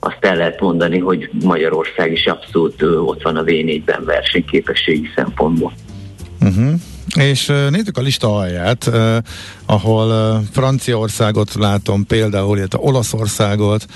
azt 0.00 0.24
el 0.24 0.36
lehet 0.36 0.60
mondani, 0.60 0.98
hogy 0.98 1.30
Magyarország 1.44 2.12
is 2.12 2.26
abszolút 2.26 2.82
ott 2.82 3.22
van 3.22 3.36
a 3.36 3.44
V4-ben 3.44 4.04
versenyképességi 4.04 5.08
szempontból. 5.14 5.72
Uh-huh. 6.40 6.72
És 7.16 7.46
nézzük 7.46 7.98
a 7.98 8.00
lista 8.00 8.36
alját, 8.36 8.86
eh, 8.86 9.16
ahol 9.66 10.12
eh, 10.12 10.42
Franciaországot 10.52 11.54
látom 11.54 12.06
például, 12.06 12.58
illetve 12.58 12.78
Olaszországot, 12.82 13.86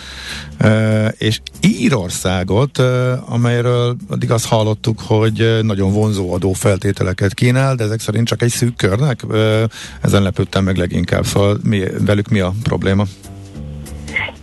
eh, 0.56 1.08
és 1.18 1.40
Írországot, 1.60 2.78
eh, 2.78 3.32
amelyről 3.32 3.96
addig 4.08 4.30
azt 4.30 4.46
hallottuk, 4.46 5.00
hogy 5.06 5.58
nagyon 5.62 5.92
vonzó 5.92 6.32
adófeltételeket 6.32 7.34
kínál, 7.34 7.74
de 7.74 7.84
ezek 7.84 8.00
szerint 8.00 8.26
csak 8.26 8.42
egy 8.42 8.50
szűk 8.50 8.76
körnek. 8.76 9.20
Eh, 9.30 9.62
ezen 10.00 10.22
lepődtem 10.22 10.64
meg 10.64 10.76
leginkább, 10.76 11.24
szóval 11.24 11.58
mi, 11.62 11.82
velük 11.98 12.28
mi 12.28 12.40
a 12.40 12.52
probléma? 12.62 13.04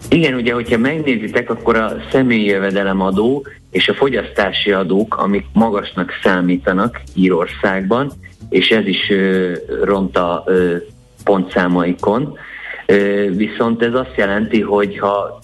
Igen, 0.10 0.34
ugye, 0.34 0.54
hogyha 0.54 0.78
megnézitek, 0.78 1.50
akkor 1.50 1.76
a 1.76 1.92
személyi 2.12 2.46
jövedelemadó 2.46 3.46
és 3.72 3.88
a 3.88 3.94
fogyasztási 3.94 4.72
adók, 4.72 5.18
amik 5.18 5.46
magasnak 5.54 6.12
számítanak 6.24 7.02
Írországban, 7.14 8.12
és 8.50 8.70
ez 8.70 8.88
is 8.88 9.12
ront 9.84 10.18
a 10.18 10.44
pontszámaikon. 11.24 12.38
Viszont 13.32 13.84
ez 13.84 13.94
azt 13.94 14.14
jelenti, 14.16 14.62
hogy 14.62 14.98
ha 14.98 15.40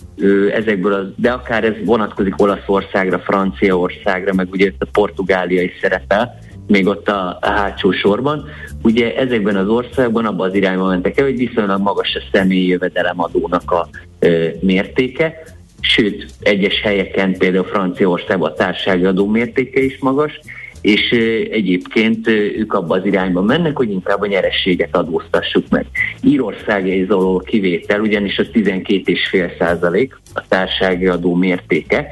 ezekből, 0.54 0.94
az, 0.94 1.06
de 1.16 1.32
akár 1.32 1.64
ez 1.64 1.74
vonatkozik 1.86 2.42
Olaszországra, 2.42 3.20
Franciaországra, 3.20 4.34
meg 4.34 4.48
ugye 4.52 4.72
a 4.80 4.86
Portugália 4.92 5.62
is 5.62 5.72
szerepel, 5.82 6.40
még 6.68 6.88
ott 6.88 7.08
a, 7.08 7.38
a 7.42 7.50
hátsó 7.50 7.92
sorban. 7.92 8.46
Ugye 8.82 9.16
ezekben 9.16 9.56
az 9.56 9.68
országban 9.68 10.26
abban 10.26 10.50
az 10.50 10.56
irányban 10.56 10.88
mentek 10.88 11.18
el, 11.18 11.26
hogy 11.26 11.38
viszonylag 11.38 11.82
magas 11.82 12.16
a 12.16 12.24
személyi 12.32 12.68
jövedelemadónak 12.68 13.72
a 13.72 13.88
ö, 14.20 14.48
mértéke, 14.60 15.44
sőt, 15.80 16.26
egyes 16.40 16.82
helyeken, 16.82 17.38
például 17.38 17.64
Franciaországban 17.64 18.52
a 18.52 18.54
társasági 18.54 19.06
adó 19.06 19.28
mértéke 19.28 19.82
is 19.82 19.98
magas, 20.00 20.40
és 20.84 21.10
egyébként 21.52 22.28
ők 22.28 22.74
abba 22.74 22.96
az 22.96 23.06
irányba 23.06 23.42
mennek, 23.42 23.78
hogy 23.78 23.92
inkább 23.92 24.22
a 24.22 24.26
nyerességet 24.26 24.96
adóztassuk 24.96 25.70
meg. 25.70 25.86
Írország 26.22 26.90
egy 26.90 27.12
alól 27.12 27.40
kivétel, 27.40 28.02
ugyanis 28.02 28.38
a 28.38 28.44
12,5 28.44 29.58
százalék 29.60 30.20
a 30.34 30.48
társasági 30.48 31.08
adó 31.08 31.36
mértéke, 31.36 32.08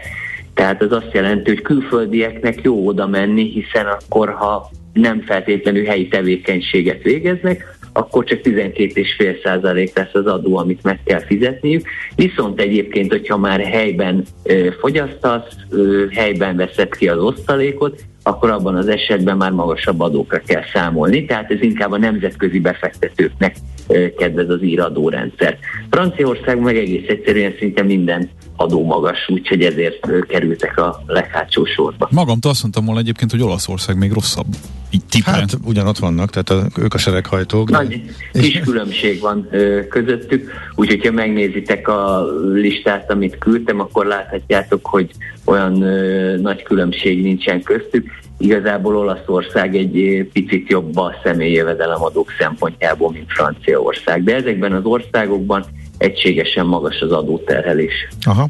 tehát 0.53 0.81
az 0.81 0.91
azt 0.91 1.13
jelenti, 1.13 1.49
hogy 1.49 1.61
külföldieknek 1.61 2.59
jó 2.61 2.87
oda 2.87 3.07
menni, 3.07 3.49
hiszen 3.49 3.85
akkor, 3.85 4.29
ha 4.29 4.69
nem 4.93 5.21
feltétlenül 5.21 5.85
helyi 5.85 6.07
tevékenységet 6.07 7.03
végeznek, 7.03 7.79
akkor 7.93 8.23
csak 8.23 8.39
12,5% 8.43 9.95
lesz 9.95 10.13
az 10.13 10.25
adó, 10.25 10.57
amit 10.57 10.83
meg 10.83 10.99
kell 11.03 11.25
fizetniük. 11.25 11.87
Viszont 12.15 12.59
egyébként, 12.61 13.11
hogyha 13.11 13.37
már 13.37 13.59
helyben 13.59 14.23
ö, 14.43 14.67
fogyasztasz, 14.79 15.55
helyben 16.11 16.55
veszed 16.55 16.95
ki 16.95 17.07
az 17.07 17.19
osztalékot, 17.19 18.01
akkor 18.31 18.49
abban 18.49 18.75
az 18.75 18.87
esetben 18.87 19.37
már 19.37 19.51
magasabb 19.51 19.99
adókra 19.99 20.41
kell 20.45 20.63
számolni, 20.73 21.25
tehát 21.25 21.51
ez 21.51 21.61
inkább 21.61 21.91
a 21.91 21.97
nemzetközi 21.97 22.59
befektetőknek 22.59 23.55
kedvez 24.17 24.49
az 24.49 24.63
íradórendszer. 24.63 25.57
Franciaország 25.89 26.59
meg 26.59 26.77
egész 26.77 27.07
egyszerűen 27.07 27.53
szinte 27.59 27.83
minden 27.83 28.29
adó 28.55 28.85
magas, 28.85 29.29
úgyhogy 29.29 29.61
ezért 29.61 30.27
kerültek 30.27 30.77
a 30.77 31.03
leghátsó 31.07 31.65
sorba. 31.65 32.07
Magamtól 32.11 32.51
azt 32.51 32.61
mondtam 32.61 32.85
volna 32.85 32.99
egyébként, 32.99 33.31
hogy 33.31 33.41
Olaszország 33.41 33.97
még 33.97 34.11
rosszabb. 34.11 34.45
Így 34.89 35.05
tippen. 35.09 35.33
Hát 35.33 35.57
ugyanott 35.63 35.97
vannak, 35.97 36.29
tehát 36.29 36.49
a, 36.49 36.81
ők 36.81 36.93
a 36.93 36.97
sereghajtók. 36.97 37.69
Nagy 37.69 38.01
de... 38.31 38.39
kis 38.39 38.59
különbség 38.59 39.19
van 39.19 39.47
ö, 39.51 39.87
közöttük, 39.87 40.51
úgyhogy 40.75 41.05
ha 41.05 41.11
megnézitek 41.11 41.87
a 41.87 42.25
listát, 42.53 43.11
amit 43.11 43.37
küldtem, 43.37 43.79
akkor 43.79 44.05
láthatjátok, 44.05 44.85
hogy 44.85 45.09
olyan 45.45 45.81
ö, 45.81 46.37
nagy 46.37 46.63
különbség 46.63 47.21
nincsen 47.21 47.61
köztük. 47.61 48.09
Igazából 48.37 48.97
Olaszország 48.97 49.75
egy 49.75 50.27
picit 50.33 50.69
jobb 50.69 50.97
a 50.97 51.13
személyjövedelemadók 51.23 52.31
szempontjából, 52.39 53.11
mint 53.11 53.31
Franciaország. 53.31 54.23
De 54.23 54.35
ezekben 54.35 54.71
az 54.71 54.83
országokban 54.83 55.65
egységesen 56.01 56.65
magas 56.65 56.99
az 56.99 57.11
adóterhelés. 57.11 58.07
Aha. 58.21 58.49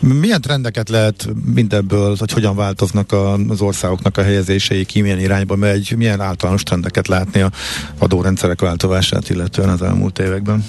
Milyen 0.00 0.40
trendeket 0.40 0.88
lehet 0.88 1.28
mindebből, 1.54 2.14
hogy 2.18 2.32
hogyan 2.32 2.56
változnak 2.56 3.12
az 3.48 3.60
országoknak 3.60 4.16
a 4.16 4.22
helyezései, 4.22 4.84
ki 4.84 5.00
milyen 5.00 5.20
irányba 5.20 5.56
megy, 5.56 5.94
milyen 5.96 6.20
általános 6.20 6.62
trendeket 6.62 7.08
látni 7.08 7.40
a 7.40 7.50
adórendszerek 7.98 8.60
változását 8.60 9.30
illetően 9.30 9.68
az 9.68 9.82
elmúlt 9.82 10.18
években? 10.18 10.64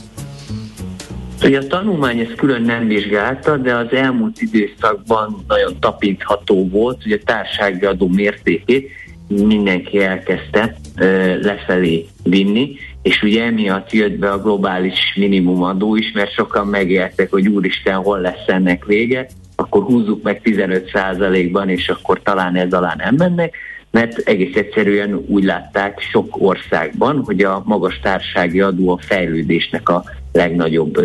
Ugye 1.44 1.58
a 1.58 1.68
tanulmány 1.68 2.20
ezt 2.20 2.36
külön 2.36 2.62
nem 2.62 2.88
vizsgálta, 2.88 3.58
de 3.58 3.76
az 3.76 3.92
elmúlt 3.92 4.42
időszakban 4.42 5.44
nagyon 5.48 5.80
tapintható 5.80 6.68
volt, 6.70 7.04
hogy 7.04 7.12
a 7.12 7.24
társági 7.26 7.86
adó 7.86 8.08
mértékét 8.08 8.92
mindenki 9.28 10.04
elkezdte 10.04 10.76
ö, 10.98 11.40
lefelé 11.42 12.06
vinni, 12.24 12.76
és 13.02 13.22
ugye 13.22 13.44
emiatt 13.44 13.92
jött 13.92 14.18
be 14.18 14.32
a 14.32 14.42
globális 14.42 15.14
minimumadó 15.16 15.96
is, 15.96 16.12
mert 16.14 16.34
sokan 16.34 16.68
megértek, 16.68 17.30
hogy 17.32 17.48
úristen, 17.48 17.96
hol 17.96 18.20
lesz 18.20 18.48
ennek 18.48 18.86
vége, 18.86 19.28
akkor 19.56 19.84
húzzuk 19.84 20.24
meg 20.24 20.42
15%-ban, 20.44 21.70
és 21.70 21.90
akkor 21.90 22.22
talán 22.22 22.56
ez 22.56 22.74
alá 22.74 22.94
nem 22.98 23.16
mennek, 23.16 23.56
mert 23.92 24.18
egész 24.18 24.56
egyszerűen 24.56 25.24
úgy 25.28 25.44
látták 25.44 26.00
sok 26.12 26.42
országban, 26.42 27.22
hogy 27.26 27.44
a 27.44 27.62
magas 27.66 28.00
társági 28.00 28.62
adó 28.62 28.90
a 28.90 28.98
fejlődésnek 28.98 29.90
a 29.90 30.04
legnagyobb 30.38 31.02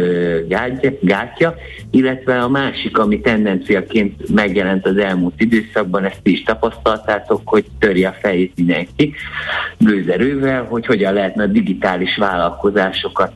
gátja, 1.01 1.55
illetve 1.91 2.43
a 2.43 2.49
másik, 2.49 2.99
ami 2.99 3.21
tendenciaként 3.21 4.35
megjelent 4.35 4.87
az 4.87 4.97
elmúlt 4.97 5.41
időszakban, 5.41 6.05
ezt 6.05 6.21
is 6.23 6.43
tapasztaltátok, 6.43 7.41
hogy 7.45 7.65
törje 7.79 8.09
a 8.09 8.17
fejét 8.21 8.53
mindenki 8.57 9.15
gőzerővel, 9.79 10.65
hogy 10.65 10.87
hogyan 10.87 11.13
lehetne 11.13 11.43
a 11.43 11.47
digitális 11.47 12.17
vállalkozásokat 12.17 13.33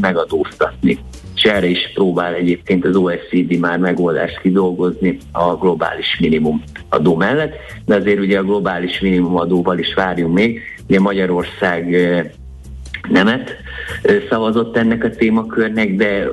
megadóztatni. 0.00 0.98
És 1.34 1.42
erre 1.42 1.66
is 1.66 1.90
próbál 1.94 2.34
egyébként 2.34 2.84
az 2.84 2.96
OECD 2.96 3.58
már 3.58 3.78
megoldást 3.78 4.40
kidolgozni 4.40 5.18
a 5.32 5.54
globális 5.54 6.18
minimum 6.20 6.62
adó 6.88 7.16
mellett, 7.16 7.54
de 7.84 7.94
azért 7.94 8.18
ugye 8.18 8.38
a 8.38 8.42
globális 8.42 9.00
minimum 9.00 9.36
adóval 9.36 9.78
is 9.78 9.94
várjunk 9.94 10.34
még. 10.34 10.60
Ugye 10.88 11.00
Magyarország 11.00 11.96
nemet 13.08 13.56
szavazott 14.28 14.76
ennek 14.76 15.04
a 15.04 15.10
témakörnek, 15.10 15.94
de 15.94 16.28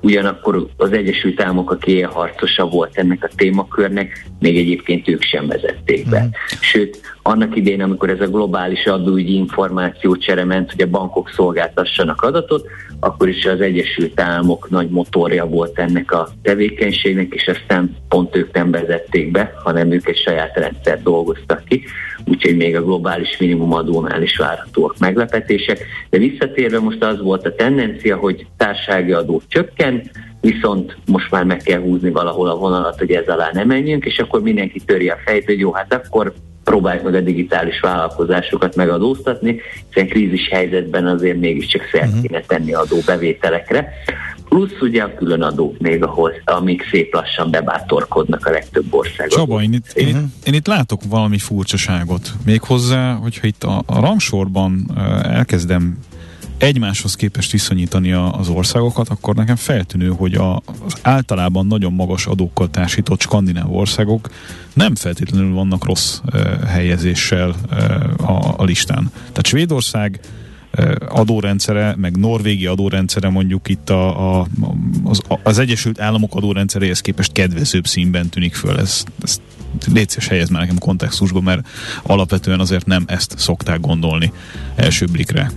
ugyanakkor 0.00 0.66
az 0.76 0.92
Egyesült 0.92 1.42
Államok, 1.42 1.70
aki 1.70 1.92
ilyen 1.92 2.10
harcosa 2.10 2.66
volt 2.66 2.96
ennek 2.96 3.24
a 3.24 3.34
témakörnek, 3.36 4.26
még 4.38 4.58
egyébként 4.58 5.08
ők 5.08 5.22
sem 5.22 5.46
vezették 5.46 6.08
be. 6.08 6.22
Mm. 6.22 6.28
Sőt, 6.60 7.00
annak 7.22 7.56
idén, 7.56 7.82
amikor 7.82 8.10
ez 8.10 8.20
a 8.20 8.30
globális 8.30 8.86
adóügyi 8.86 9.34
információcsere 9.34 10.44
ment, 10.44 10.70
hogy 10.70 10.82
a 10.82 10.90
bankok 10.90 11.30
szolgáltassanak 11.30 12.22
adatot, 12.22 12.66
akkor 13.00 13.28
is 13.28 13.44
az 13.44 13.60
Egyesült 13.60 14.20
Államok 14.20 14.70
nagy 14.70 14.88
motorja 14.88 15.46
volt 15.46 15.78
ennek 15.78 16.12
a 16.12 16.28
tevékenységnek, 16.42 17.32
és 17.34 17.48
aztán 17.48 17.96
pont 18.08 18.36
ők 18.36 18.52
nem 18.52 18.70
vezették 18.70 19.30
be, 19.30 19.52
hanem 19.64 19.92
ők 19.92 20.08
egy 20.08 20.18
saját 20.18 20.56
rendszer 20.56 21.02
dolgoztak 21.02 21.64
ki, 21.64 21.84
úgyhogy 22.26 22.56
még 22.56 22.76
a 22.76 22.84
globális 22.84 23.36
minimumadónál 23.38 24.22
is 24.22 24.36
várhatóak 24.36 24.98
meglepetések. 24.98 25.86
De 26.10 26.18
visszatérve 26.18 26.80
most 26.80 27.04
az 27.04 27.20
volt 27.20 27.46
a 27.46 27.54
tendencia, 27.54 28.16
hogy 28.16 28.46
társági 28.56 29.12
adó 29.12 29.42
csökken, 29.48 30.10
viszont 30.40 30.96
most 31.06 31.30
már 31.30 31.44
meg 31.44 31.62
kell 31.62 31.80
húzni 31.80 32.10
valahol 32.10 32.48
a 32.48 32.56
vonalat, 32.56 32.98
hogy 32.98 33.10
ez 33.10 33.26
alá 33.26 33.50
nem 33.52 33.66
menjünk, 33.66 34.04
és 34.04 34.18
akkor 34.18 34.42
mindenki 34.42 34.80
töri 34.80 35.08
a 35.08 35.18
fejt, 35.24 35.44
hogy 35.44 35.58
jó, 35.58 35.72
hát 35.72 35.94
akkor 35.94 36.32
próbáljuk 36.64 37.04
meg 37.04 37.14
a 37.14 37.20
digitális 37.20 37.80
vállalkozásokat 37.80 38.76
megadóztatni, 38.76 39.60
hiszen 39.88 40.08
krízis 40.08 40.48
helyzetben 40.48 41.06
azért 41.06 41.38
mégiscsak 41.38 41.88
szert 41.92 42.06
uh-huh. 42.06 42.22
kéne 42.22 42.40
tenni 42.40 42.74
adóbevételekre. 42.74 43.92
Plusz 44.48 44.80
ugye 44.80 45.02
a 45.02 45.14
külön 45.14 45.42
adók 45.42 45.78
még, 45.78 46.02
ahol, 46.02 46.32
amik 46.44 46.88
szép 46.90 47.14
lassan 47.14 47.50
bebátorkodnak 47.50 48.46
a 48.46 48.50
legtöbb 48.50 48.94
országban. 48.94 49.38
Csaba, 49.38 49.62
én 49.62 49.72
itt, 49.72 49.92
én, 49.92 50.32
én 50.44 50.54
itt 50.54 50.66
látok 50.66 51.00
valami 51.08 51.38
furcsaságot. 51.38 52.32
Méghozzá, 52.44 53.12
hogyha 53.12 53.46
itt 53.46 53.64
a, 53.64 53.82
a 53.86 54.00
rangsorban 54.00 54.90
elkezdem 55.22 55.98
egymáshoz 56.58 57.14
képest 57.14 57.52
viszonyítani 57.52 58.12
az 58.12 58.48
országokat, 58.48 59.08
akkor 59.08 59.34
nekem 59.34 59.56
feltűnő, 59.56 60.08
hogy 60.08 60.34
a, 60.34 60.56
az 60.84 60.98
általában 61.02 61.66
nagyon 61.66 61.92
magas 61.92 62.26
adókkal 62.26 62.70
társított 62.70 63.20
skandináv 63.20 63.74
országok 63.74 64.28
nem 64.72 64.94
feltétlenül 64.94 65.54
vannak 65.54 65.84
rossz 65.84 66.18
uh, 66.32 66.62
helyezéssel 66.62 67.48
uh, 67.70 68.30
a, 68.30 68.54
a 68.56 68.64
listán. 68.64 69.10
Tehát 69.14 69.46
Svédország 69.46 70.20
adórendszere, 71.08 71.94
meg 71.96 72.16
Norvégia 72.16 72.70
adórendszere 72.70 73.28
mondjuk 73.28 73.68
itt 73.68 73.90
a, 73.90 74.38
a, 74.38 74.46
az, 75.04 75.20
az 75.42 75.58
Egyesült 75.58 76.00
Államok 76.00 76.34
adórendszeréhez 76.34 77.00
képest 77.00 77.32
kedvezőbb 77.32 77.86
színben 77.86 78.28
tűnik 78.28 78.54
föl. 78.54 78.78
Ez, 78.78 79.04
ez 79.22 79.40
létszés 79.92 80.28
helyez 80.28 80.48
már 80.48 80.60
nekem 80.60 80.78
kontextusban, 80.78 81.42
mert 81.42 81.68
alapvetően 82.02 82.60
azért 82.60 82.86
nem 82.86 83.04
ezt 83.06 83.38
szokták 83.38 83.80
gondolni 83.80 84.32
első 84.76 85.06
blikre. 85.12 85.50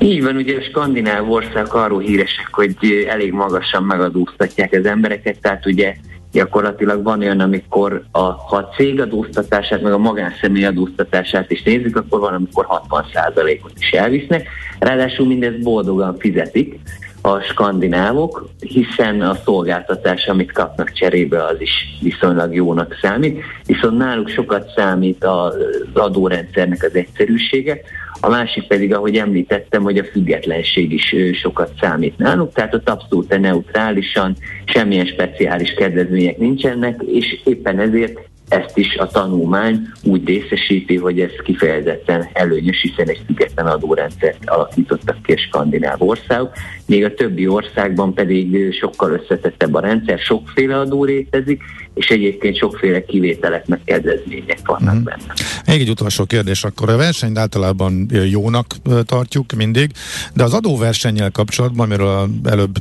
Így 0.00 0.22
van, 0.22 0.36
ugye 0.36 0.56
a 0.56 0.62
skandináv 0.62 1.30
országok 1.30 1.74
arról 1.74 2.00
híresek, 2.00 2.48
hogy 2.50 2.76
elég 3.08 3.32
magasan 3.32 3.82
megadóztatják 3.82 4.72
az 4.72 4.86
embereket, 4.86 5.40
tehát 5.40 5.66
ugye 5.66 5.96
gyakorlatilag 6.32 7.02
van 7.02 7.20
olyan, 7.20 7.40
amikor 7.40 8.04
a, 8.10 8.18
ha 8.20 8.56
a 8.56 8.68
cég 8.76 9.00
adóztatását, 9.00 9.82
meg 9.82 9.92
a 9.92 9.98
magánszemély 9.98 10.64
adóztatását 10.64 11.50
is 11.50 11.62
nézzük, 11.62 11.96
akkor 11.96 12.20
van, 12.20 12.34
amikor 12.34 12.66
60%-ot 12.90 13.72
is 13.78 13.90
elvisznek. 13.90 14.48
Ráadásul 14.78 15.26
mindezt 15.26 15.62
boldogan 15.62 16.16
fizetik 16.18 16.80
a 17.20 17.40
skandinávok, 17.40 18.48
hiszen 18.60 19.20
a 19.20 19.34
szolgáltatás, 19.44 20.26
amit 20.26 20.52
kapnak 20.52 20.92
cserébe, 20.92 21.44
az 21.44 21.60
is 21.60 21.70
viszonylag 22.00 22.54
jónak 22.54 22.98
számít, 23.00 23.42
viszont 23.66 23.98
náluk 23.98 24.28
sokat 24.28 24.72
számít 24.76 25.24
az 25.24 25.54
adórendszernek 25.92 26.82
az 26.82 26.94
egyszerűsége, 26.94 27.80
a 28.20 28.28
másik 28.28 28.66
pedig, 28.66 28.94
ahogy 28.94 29.16
említettem, 29.16 29.82
hogy 29.82 29.98
a 29.98 30.04
függetlenség 30.04 30.92
is 30.92 31.14
sokat 31.40 31.72
számít 31.80 32.18
náluk, 32.18 32.52
tehát 32.52 32.74
ott 32.74 32.88
abszolút 32.88 33.38
neutrálisan, 33.38 34.36
semmilyen 34.64 35.06
speciális 35.06 35.70
kedvezmények 35.72 36.38
nincsenek, 36.38 37.02
és 37.06 37.40
éppen 37.44 37.78
ezért 37.78 38.18
ezt 38.48 38.78
is 38.78 38.96
a 38.96 39.06
tanulmány 39.06 39.88
úgy 40.04 40.26
részesíti, 40.26 40.96
hogy 40.96 41.20
ez 41.20 41.30
kifejezetten 41.44 42.28
előnyös, 42.32 42.80
hiszen 42.80 43.08
egy 43.08 43.22
független 43.26 43.66
adórendszert 43.66 44.48
alakítottak 44.50 45.22
ki 45.22 45.32
a 45.32 45.38
skandináv 45.38 46.02
országok, 46.02 46.52
még 46.86 47.04
a 47.04 47.14
többi 47.14 47.46
országban 47.46 48.14
pedig 48.14 48.72
sokkal 48.72 49.10
összetettebb 49.10 49.74
a 49.74 49.80
rendszer, 49.80 50.18
sokféle 50.18 50.78
adó 50.78 51.04
létezik, 51.04 51.62
és 51.98 52.06
egyébként 52.06 52.56
sokféle 52.56 53.04
kivételek 53.04 53.66
meg 53.66 53.80
kedvezmények 53.84 54.58
vannak 54.64 54.94
uh-huh. 54.94 55.02
benne. 55.02 55.32
Még 55.66 55.80
egy 55.80 55.90
utolsó 55.90 56.24
kérdés, 56.24 56.64
akkor 56.64 56.90
a 56.90 56.96
versenyt 56.96 57.38
általában 57.38 58.06
jónak 58.30 58.66
tartjuk 59.04 59.52
mindig, 59.52 59.90
de 60.34 60.42
az 60.42 60.54
adóversennyel 60.54 61.30
kapcsolatban, 61.30 61.86
amiről 61.86 62.28
előbb 62.44 62.78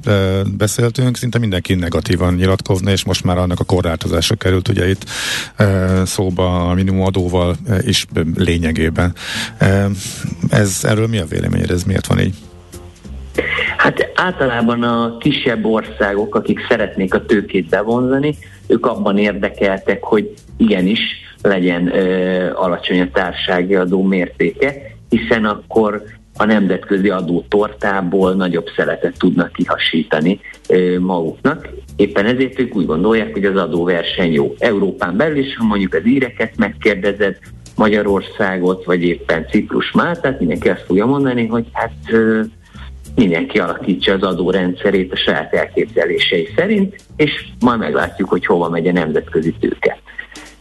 beszéltünk, 0.58 1.18
szinte 1.18 1.40
mindenki 1.40 1.74
negatívan 1.74 2.34
nyilatkozna, 2.34 2.92
és 2.92 3.06
most 3.06 3.24
már 3.24 3.38
annak 3.38 3.60
a 3.60 3.64
korlátozása 3.64 4.36
került 4.36 4.68
ugye 4.68 4.90
itt 4.90 5.06
szóba 6.04 6.70
a 6.70 6.74
minimum 6.74 7.06
adóval 7.06 7.56
is 7.82 8.06
lényegében. 8.36 9.14
Ez, 10.50 10.80
erről 10.84 11.08
mi 11.08 11.18
a 11.18 11.26
véleményed, 11.26 11.70
ez 11.70 11.84
miért 11.84 12.08
van 12.08 12.20
így? 12.20 12.36
Hát 13.78 14.12
általában 14.16 14.84
a 14.84 15.18
kisebb 15.18 15.66
országok, 15.66 16.36
akik 16.36 16.60
szeretnék 16.70 17.14
a 17.14 17.26
tőkét 17.26 17.70
bevonzani, 17.70 18.38
ők 18.68 18.86
abban 18.86 19.18
érdekeltek, 19.18 20.04
hogy 20.04 20.34
igenis 20.58 21.00
legyen 21.42 21.96
ö, 21.96 22.52
alacsony 22.54 23.02
a 23.02 23.10
társági 23.14 23.76
adó 23.76 24.04
mértéke, 24.04 24.74
hiszen 25.10 25.46
akkor 25.46 26.04
a 26.38 26.46
nemzetközi 26.46 27.10
adó 27.10 27.46
tortából 27.50 28.34
nagyobb 28.34 28.68
szeletet 28.76 29.18
tudnak 29.18 29.52
kihasítani 29.52 30.40
ö, 30.70 31.00
maguknak. 31.00 31.70
Éppen 31.96 32.26
ezért 32.26 32.60
ők 32.60 32.76
úgy 32.76 32.86
gondolják, 32.86 33.34
hogy 33.34 33.46
az 33.46 33.56
adóverseny 33.56 34.34
jó. 34.34 34.56
Európán 34.58 35.18
belül 35.18 35.38
is, 35.38 35.56
ha 35.58 35.64
mondjuk 35.64 35.94
az 35.94 36.06
íreket 36.06 36.58
megkérdezed, 36.58 37.38
Magyarországot, 37.76 38.86
vagy 38.86 39.04
éppen 39.04 39.46
Ciprus 39.50 39.92
Máltát, 39.92 40.40
mindenki 40.40 40.70
azt 40.70 40.86
fogja 40.86 41.06
mondani, 41.06 41.48
hogy 41.48 41.66
hát 41.72 41.94
mindenki 43.18 43.60
alakítsa 43.60 44.14
az 44.14 44.24
adórendszerét 44.24 45.12
a 45.12 45.16
saját 45.16 45.54
elképzelései 45.54 46.48
szerint, 46.56 46.96
és 47.16 47.32
majd 47.60 47.80
meglátjuk, 47.80 48.30
hogy 48.30 48.46
hova 48.46 48.70
megy 48.70 48.88
a 48.88 48.92
nemzetközi 48.92 49.54
tőke. 49.60 50.00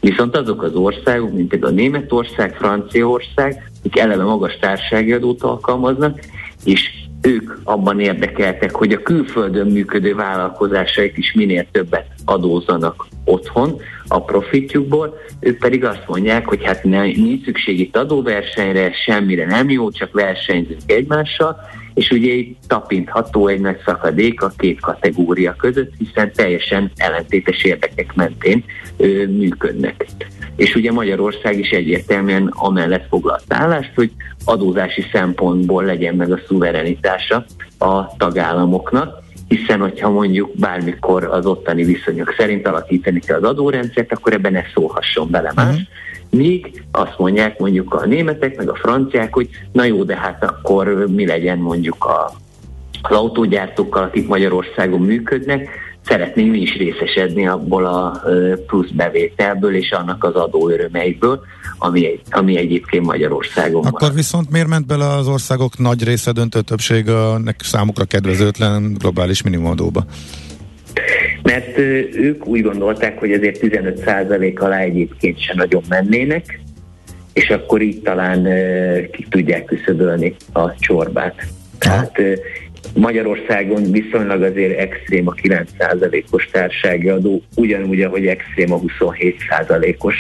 Viszont 0.00 0.36
azok 0.36 0.62
az 0.62 0.74
országok, 0.74 1.32
mint 1.32 1.48
például 1.48 1.72
Németország, 1.72 2.54
Franciaország, 2.54 3.70
akik 3.78 3.98
eleve 3.98 4.22
magas 4.22 4.56
társasági 4.60 5.12
adót 5.12 5.42
alkalmaznak, 5.42 6.18
és 6.64 6.90
ők 7.22 7.58
abban 7.64 8.00
érdekeltek, 8.00 8.74
hogy 8.74 8.92
a 8.92 9.02
külföldön 9.02 9.66
működő 9.66 10.14
vállalkozásaik 10.14 11.16
is 11.16 11.32
minél 11.32 11.66
többet 11.70 12.06
adózzanak 12.24 13.06
otthon 13.24 13.80
a 14.08 14.24
profitjukból, 14.24 15.14
ők 15.40 15.58
pedig 15.58 15.84
azt 15.84 16.04
mondják, 16.06 16.46
hogy 16.46 16.64
hát 16.64 16.84
nincs 16.84 17.44
szükség 17.44 17.80
itt 17.80 17.96
adóversenyre, 17.96 18.92
semmire 18.92 19.46
nem 19.46 19.70
jó, 19.70 19.90
csak 19.90 20.12
versenyzünk 20.12 20.80
egymással, 20.86 21.56
és 21.96 22.10
ugye 22.10 22.32
itt 22.32 22.58
tapintható 22.66 23.46
egy 23.46 23.60
nagy 23.60 23.78
szakadék 23.84 24.42
a 24.42 24.52
két 24.56 24.80
kategória 24.80 25.54
között, 25.58 25.92
hiszen 25.98 26.32
teljesen 26.32 26.90
ellentétes 26.96 27.64
érdekek 27.64 28.14
mentén 28.14 28.64
ö, 28.96 29.26
működnek. 29.26 30.06
És 30.56 30.74
ugye 30.74 30.92
Magyarország 30.92 31.58
is 31.58 31.70
egyértelműen 31.70 32.46
amellett 32.54 33.08
foglalt 33.08 33.44
állást, 33.48 33.92
hogy 33.94 34.10
adózási 34.44 35.04
szempontból 35.12 35.84
legyen 35.84 36.14
meg 36.14 36.32
a 36.32 36.40
szuverenitása 36.46 37.44
a 37.78 38.16
tagállamoknak, 38.16 39.24
hiszen 39.48 39.80
hogyha 39.80 40.10
mondjuk 40.10 40.50
bármikor 40.54 41.24
az 41.24 41.46
ottani 41.46 41.84
viszonyok 41.84 42.34
szerint 42.38 42.66
alakítani 42.66 43.20
kell 43.20 43.36
az 43.36 43.44
adórendszert, 43.44 44.12
akkor 44.12 44.32
ebben 44.32 44.52
ne 44.52 44.62
szólhasson 44.74 45.30
bele 45.30 45.52
más. 45.54 45.66
Uh-huh. 45.66 45.82
Míg 46.30 46.84
azt 46.90 47.18
mondják 47.18 47.58
mondjuk 47.58 47.94
a 47.94 48.06
németek, 48.06 48.56
meg 48.56 48.68
a 48.68 48.74
franciák, 48.74 49.34
hogy 49.34 49.48
na 49.72 49.84
jó, 49.84 50.04
de 50.04 50.16
hát 50.16 50.44
akkor 50.44 51.06
mi 51.08 51.26
legyen 51.26 51.58
mondjuk 51.58 52.04
a, 52.04 52.30
az 53.02 53.16
autógyártókkal, 53.16 54.02
akik 54.02 54.28
Magyarországon 54.28 55.00
működnek, 55.00 55.68
szeretnénk 56.06 56.50
mi 56.50 56.60
is 56.60 56.76
részesedni 56.76 57.46
abból 57.46 57.84
a 57.86 58.22
plusz 58.66 58.90
bevételből 58.90 59.74
és 59.74 59.90
annak 59.90 60.24
az 60.24 60.34
adó 60.34 60.68
örömeiből, 60.68 61.40
ami, 61.78 62.20
ami 62.30 62.56
egyébként 62.56 63.04
Magyarországon 63.04 63.84
Akkor 63.84 64.00
van. 64.08 64.14
viszont 64.14 64.50
miért 64.50 64.68
ment 64.68 64.86
bele 64.86 65.06
az 65.06 65.28
országok 65.28 65.78
nagy 65.78 66.04
része 66.04 66.32
döntő 66.32 66.60
többség 66.60 67.08
a 67.08 67.40
számukra 67.58 68.04
kedvezőtlen 68.04 68.94
globális 68.98 69.42
minimumadóba? 69.42 70.04
Mert 71.42 71.78
ők 72.12 72.46
úgy 72.46 72.62
gondolták, 72.62 73.18
hogy 73.18 73.32
azért 73.32 73.58
15% 73.62 74.58
alá 74.58 74.78
egyébként 74.78 75.40
sem 75.40 75.56
nagyon 75.56 75.82
mennének, 75.88 76.60
és 77.32 77.48
akkor 77.48 77.82
így 77.82 78.02
talán 78.02 78.48
ki 79.12 79.26
tudják 79.30 79.64
küszöbölni 79.64 80.34
a 80.52 80.74
csorbát. 80.74 81.46
Tehát 81.78 82.20
Magyarországon 82.94 83.90
viszonylag 83.90 84.42
azért 84.42 84.78
extrém 84.78 85.28
a 85.28 85.32
9%-os 85.32 86.46
társági 86.46 87.08
adó, 87.08 87.42
ugyanúgy, 87.54 88.02
ahogy 88.02 88.26
extrém 88.26 88.72
a 88.72 88.80
27%-os 88.80 90.14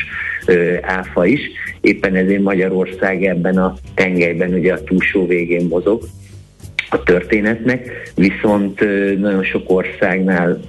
áfa 0.80 1.26
is. 1.26 1.40
Éppen 1.80 2.14
ezért 2.14 2.42
Magyarország 2.42 3.24
ebben 3.24 3.58
a 3.58 3.74
tengelyben 3.94 4.52
ugye 4.52 4.72
a 4.72 4.82
túlsó 4.82 5.26
végén 5.26 5.66
mozog 5.66 6.02
a 6.90 7.02
történetnek, 7.02 8.10
viszont 8.14 8.80
nagyon 9.18 9.44
sok 9.44 9.70
országnál 9.70 10.60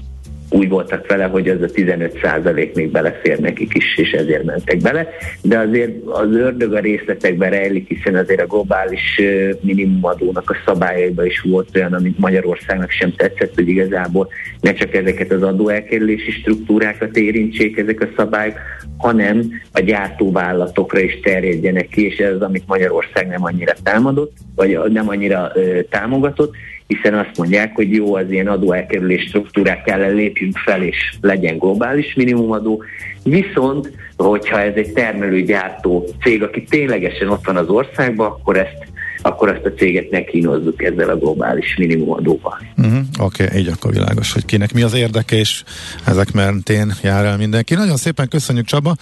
úgy 0.49 0.69
voltak 0.69 1.07
vele, 1.07 1.23
hogy 1.23 1.49
az 1.49 1.61
a 1.61 1.65
15 1.65 2.19
százalék 2.21 2.75
még 2.75 2.91
belefér 2.91 3.39
nekik 3.39 3.73
is, 3.73 3.97
és 3.97 4.11
ezért 4.11 4.43
mentek 4.43 4.77
bele. 4.77 5.07
De 5.41 5.57
azért 5.57 6.05
az 6.05 6.35
ördög 6.35 6.73
a 6.73 6.79
részletekben 6.79 7.49
rejlik, 7.49 7.87
hiszen 7.87 8.15
azért 8.15 8.41
a 8.41 8.45
globális 8.45 9.21
minimumadónak 9.61 10.49
a 10.49 10.55
szabályaiban 10.65 11.25
is 11.25 11.39
volt 11.39 11.75
olyan, 11.75 11.93
amit 11.93 12.19
Magyarországnak 12.19 12.91
sem 12.91 13.13
tetszett, 13.15 13.55
hogy 13.55 13.67
igazából 13.67 14.27
ne 14.61 14.73
csak 14.73 14.95
ezeket 14.95 15.31
az 15.31 15.43
adóelkerülési 15.43 16.31
struktúrákat 16.31 17.17
érintsék 17.17 17.77
ezek 17.77 18.01
a 18.01 18.09
szabályok, 18.15 18.57
hanem 18.97 19.61
a 19.71 19.79
gyártóvállalatokra 19.79 20.99
is 20.99 21.19
terjedjenek 21.19 21.87
ki, 21.87 22.05
és 22.05 22.17
ez 22.17 22.33
az, 22.33 22.41
amit 22.41 22.67
Magyarország 22.67 23.27
nem 23.27 23.43
annyira 23.43 23.73
támadott, 23.83 24.31
vagy 24.55 24.79
nem 24.89 25.09
annyira 25.09 25.51
ö, 25.53 25.79
támogatott, 25.89 26.55
hiszen 26.87 27.13
azt 27.13 27.37
mondják, 27.37 27.75
hogy 27.75 27.91
jó, 27.91 28.15
az 28.15 28.31
ilyen 28.31 28.47
adóelkerülés 28.47 29.21
struktúrák 29.21 29.83
kell 29.83 30.13
lépjünk 30.13 30.57
fel, 30.57 30.83
és 30.83 30.97
legyen 31.21 31.57
globális 31.57 32.13
minimumadó. 32.13 32.83
Viszont, 33.23 33.91
hogyha 34.17 34.61
ez 34.61 34.73
egy 34.75 34.91
termelőgyártó 34.91 36.07
cég, 36.21 36.43
aki 36.43 36.63
ténylegesen 36.63 37.29
ott 37.29 37.45
van 37.45 37.55
az 37.55 37.67
országban, 37.67 38.27
akkor 38.27 38.57
ezt 38.57 38.85
akkor 39.21 39.49
ezt 39.49 39.65
a 39.65 39.73
céget 39.77 40.09
ne 40.09 40.23
kínozzuk 40.23 40.83
ezzel 40.83 41.09
a 41.09 41.17
globális 41.17 41.75
minimumadóval. 41.77 42.61
Uh-huh. 42.77 42.99
Oké, 43.19 43.43
okay, 43.43 43.59
így 43.59 43.67
akkor 43.67 43.91
világos, 43.91 44.33
hogy 44.33 44.45
kinek 44.45 44.73
mi 44.73 44.81
az 44.81 44.93
érdeke, 44.93 45.35
és 45.35 45.63
ezek 46.05 46.31
mentén 46.31 46.93
jár 47.03 47.25
el 47.25 47.37
mindenki. 47.37 47.73
Nagyon 47.73 47.97
szépen 47.97 48.27
köszönjük 48.27 48.65
Csaba, 48.65 48.95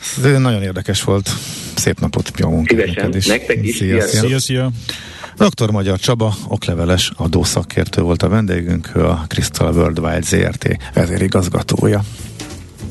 ez 0.00 0.38
nagyon 0.38 0.62
érdekes 0.62 1.02
volt. 1.02 1.30
Szép 1.74 2.00
napot, 2.00 2.30
jó 2.36 2.48
munkát 2.48 2.78
Szívesen, 2.78 3.12
nektek 3.26 3.64
is. 3.66 3.76
Szia, 3.76 4.00
szia. 4.00 4.20
szia, 4.20 4.38
szia. 4.38 4.70
Dr. 5.36 5.70
Magyar 5.70 5.98
Csaba, 5.98 6.34
okleveles 6.48 7.12
adószakértő 7.16 8.02
volt 8.02 8.22
a 8.22 8.28
vendégünk, 8.28 8.90
ő 8.94 9.04
a 9.04 9.24
Crystal 9.28 9.74
Worldwide 9.74 10.20
ZRT 10.20 10.76
vezérigazgatója. 10.94 12.02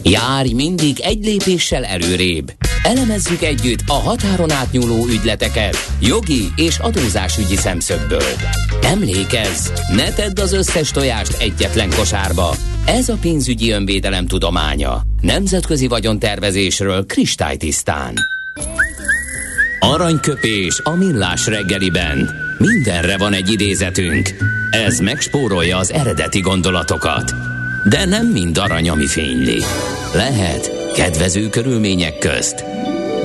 Járj 0.03 0.53
mindig 0.53 0.99
egy 0.99 1.25
lépéssel 1.25 1.85
előrébb. 1.85 2.53
Elemezzük 2.83 3.41
együtt 3.41 3.79
a 3.87 3.93
határon 3.93 4.51
átnyúló 4.51 5.05
ügyleteket 5.05 5.77
jogi 6.01 6.51
és 6.55 6.77
adózásügyi 6.77 7.55
szemszögből. 7.55 8.33
Emlékezz, 8.81 9.69
ne 9.95 10.13
tedd 10.13 10.41
az 10.41 10.53
összes 10.53 10.91
tojást 10.91 11.41
egyetlen 11.41 11.89
kosárba. 11.89 12.55
Ez 12.85 13.09
a 13.09 13.17
pénzügyi 13.21 13.71
önvédelem 13.71 14.27
tudománya. 14.27 15.01
Nemzetközi 15.21 15.87
vagyontervezésről 15.87 17.05
kristálytisztán. 17.05 18.13
Aranyköpés 20.03 20.79
a 20.83 20.95
millás 20.95 21.45
reggeliben. 21.45 22.29
Mindenre 22.57 23.17
van 23.17 23.33
egy 23.33 23.51
idézetünk. 23.51 24.29
Ez 24.71 24.99
megspórolja 24.99 25.77
az 25.77 25.91
eredeti 25.91 26.39
gondolatokat. 26.39 27.33
De 27.89 28.05
nem 28.05 28.27
mind 28.27 28.57
arany, 28.57 28.89
ami 28.89 29.07
fényli. 29.07 29.63
Lehet 30.13 30.91
kedvező 30.93 31.49
körülmények 31.49 32.17
közt 32.17 32.63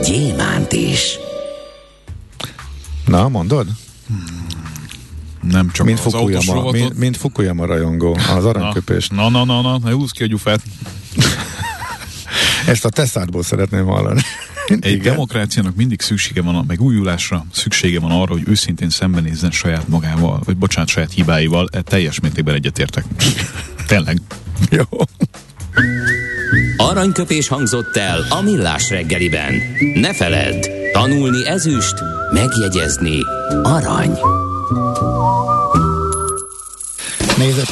gyémánt 0.04 0.72
is. 0.72 1.18
Na, 3.06 3.28
mondod? 3.28 3.66
Hmm. 4.06 4.46
Nem 5.42 5.70
csak 5.70 5.86
mint 5.86 5.98
az 6.04 6.12
Fukuyama, 6.12 6.70
mint, 6.70 6.98
mint 6.98 7.16
Fukuyama 7.16 7.66
rajongó, 7.66 8.18
az 8.36 8.44
aranyköpés. 8.44 9.08
Na, 9.08 9.28
na, 9.28 9.44
na, 9.44 9.60
na, 9.60 9.78
na, 9.78 9.90
húzz 9.90 10.10
ki 10.10 10.22
a 10.22 10.26
gyufát. 10.26 10.62
Ezt 12.66 12.84
a 12.84 12.88
teszádból 12.88 13.42
szeretném 13.42 13.86
hallani. 13.86 14.20
Egy 14.70 14.92
Igen. 14.92 15.02
demokráciának 15.02 15.76
mindig 15.76 16.00
szüksége 16.00 16.42
van 16.42 16.54
a 16.54 16.64
megújulásra, 16.66 17.46
szüksége 17.52 18.00
van 18.00 18.10
arra, 18.10 18.32
hogy 18.32 18.42
őszintén 18.46 18.90
szembenézzen 18.90 19.50
saját 19.50 19.88
magával, 19.88 20.40
vagy 20.44 20.56
bocsánat, 20.56 20.88
saját 20.88 21.12
hibáival, 21.12 21.68
e 21.72 21.80
teljes 21.80 22.20
mértékben 22.20 22.54
egyetértek. 22.54 23.04
Tényleg. 23.86 24.20
Jó. 24.70 24.84
Aranyköpés 26.76 27.48
hangzott 27.48 27.96
el 27.96 28.26
a 28.28 28.40
millás 28.40 28.90
reggeliben. 28.90 29.54
Ne 29.94 30.14
feledd, 30.14 30.66
tanulni 30.92 31.46
ezüst, 31.46 31.94
megjegyezni 32.32 33.18
arany. 33.62 34.18
Nézd! 37.36 37.68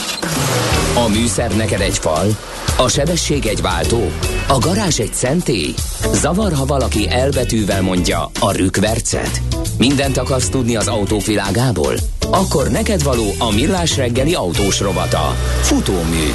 A 0.94 1.08
műszer 1.08 1.56
neked 1.56 1.80
egy 1.80 1.98
fal, 1.98 2.36
a 2.76 2.88
sebesség 2.88 3.46
egy 3.46 3.60
váltó, 3.60 4.10
a 4.48 4.58
garázs 4.58 4.98
egy 4.98 5.14
szentély. 5.14 5.74
Zavar, 6.12 6.52
ha 6.52 6.64
valaki 6.64 7.08
elbetűvel 7.10 7.82
mondja 7.82 8.30
a 8.40 8.52
rükvercet. 8.52 9.40
Mindent 9.78 10.16
akarsz 10.16 10.48
tudni 10.48 10.76
az 10.76 10.88
autók 10.88 11.24
világából? 11.24 11.94
Akkor 12.30 12.68
neked 12.70 13.02
való 13.02 13.34
a 13.38 13.54
millás 13.54 13.96
reggeli 13.96 14.34
autós 14.34 14.80
rovata. 14.80 15.36
Futómű. 15.60 16.30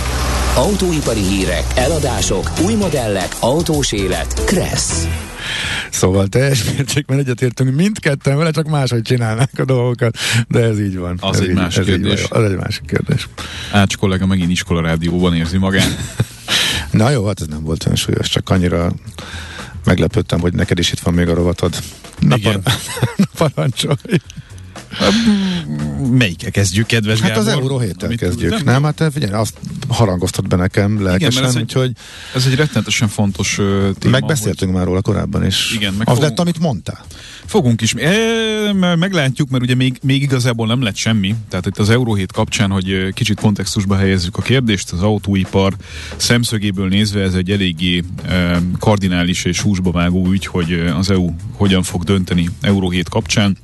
Autóipari 0.56 1.22
hírek, 1.22 1.64
eladások, 1.76 2.52
új 2.66 2.74
modellek, 2.74 3.36
autós 3.40 3.92
élet. 3.92 4.44
Kressz. 4.46 5.08
Szóval 5.90 6.28
teljes 6.28 6.64
mértékben 6.64 7.18
egyetértünk 7.18 7.76
mindketten 7.76 8.38
vele, 8.38 8.52
csak 8.52 8.68
máshogy 8.68 9.02
csinálnák 9.02 9.52
a 9.58 9.66
dolgokat, 9.66 10.18
de 10.48 10.60
ez 10.60 10.80
így 10.80 10.98
van. 10.98 11.18
Az 11.20 11.36
ez 11.36 11.42
egy 11.42 11.50
így, 11.50 11.56
másik 11.56 11.84
kérdés. 11.84 12.26
az 12.30 12.44
egy 12.44 12.58
másik 12.58 12.86
kérdés. 12.86 13.28
Ács 13.72 13.98
kollega 13.98 14.26
megint 14.26 14.52
iskola 14.52 14.82
rádióban 14.82 15.36
érzi 15.36 15.58
magát. 15.58 15.98
Na 16.92 17.10
jó, 17.10 17.26
hát 17.28 17.42
ez 17.42 17.48
nem 17.48 17.64
volt 17.64 17.86
olyan 17.86 17.98
súlyos, 17.98 18.30
csak 18.30 18.50
annyira 18.50 18.92
meglepődtem, 19.84 20.40
hogy 20.40 20.54
neked 20.54 20.80
is 20.80 20.92
itt 20.92 21.00
van 21.00 21.14
még 21.14 21.28
a 21.28 21.34
rovatod. 21.34 21.76
Na, 22.20 22.36
Igen. 22.36 22.62
Par- 22.62 22.80
parancsolj. 23.54 23.96
Melyikkel 26.12 26.52
kezdjük, 26.52 26.86
kedves 26.86 27.20
Hát 27.20 27.30
Gábor? 27.30 27.48
az 27.48 27.54
Euró 27.54 27.80
héttel 27.80 28.16
kezdjük. 28.16 28.50
Nem, 28.50 28.62
Nem, 28.64 28.84
hát 28.84 29.04
figyelj, 29.14 29.32
azt 29.34 29.58
harangoztat 29.88 30.48
be 30.48 30.56
nekem 30.56 31.04
lelkesen, 31.04 31.44
ez 31.44 31.56
egy- 31.56 31.62
úgyhogy 31.62 31.92
Ez 32.36 32.46
egy 32.46 32.56
rettenetesen 32.56 33.08
fontos 33.08 33.56
téma. 34.00 34.12
megbeszéltünk 34.12 34.74
már 34.74 34.86
róla 34.86 35.02
korábban, 35.02 35.44
és 35.44 35.72
Igen, 35.76 35.94
meg 35.94 36.08
az 36.10 36.14
fogunk- 36.14 36.30
lett, 36.30 36.40
amit 36.40 36.60
mondtál. 36.60 37.06
hogy 37.08 37.20
Fogunk 37.46 37.82
is. 37.82 37.94
E, 37.94 38.74
meglátjuk, 38.96 39.50
mert 39.50 39.64
ugye 39.64 39.76
még, 39.76 39.98
még 40.02 40.22
igazából 40.22 40.68
nem 40.68 40.82
lett 40.82 40.96
semmi. 40.96 41.36
Tehát 41.50 41.66
itt 41.66 41.78
az 41.78 41.90
Euró 41.90 42.14
7 42.16 42.32
kapcsán, 42.32 42.70
hogy 42.70 43.14
kicsit 43.14 43.40
kontextusba 43.40 43.96
helyezzük 43.96 44.38
a 44.38 44.42
kérdést, 44.42 44.92
az 44.92 45.02
autóipar 45.02 45.74
szemszögéből 46.16 46.88
nézve 46.88 47.22
ez 47.22 47.34
egy 47.34 47.52
eléggé 47.52 48.04
e, 48.28 48.62
kardinális 48.80 49.46
és 49.46 49.62
húsba 49.62 49.92
vágó 49.92 50.28
ügy, 50.32 50.46
hogy 50.46 50.74
az 50.98 51.12
EU 51.12 51.32
hogyan 51.54 51.84
fog 51.84 52.04
dönteni 52.04 52.50
Euró 52.62 52.90
7 52.90 53.10
kapcsán. 53.10 53.58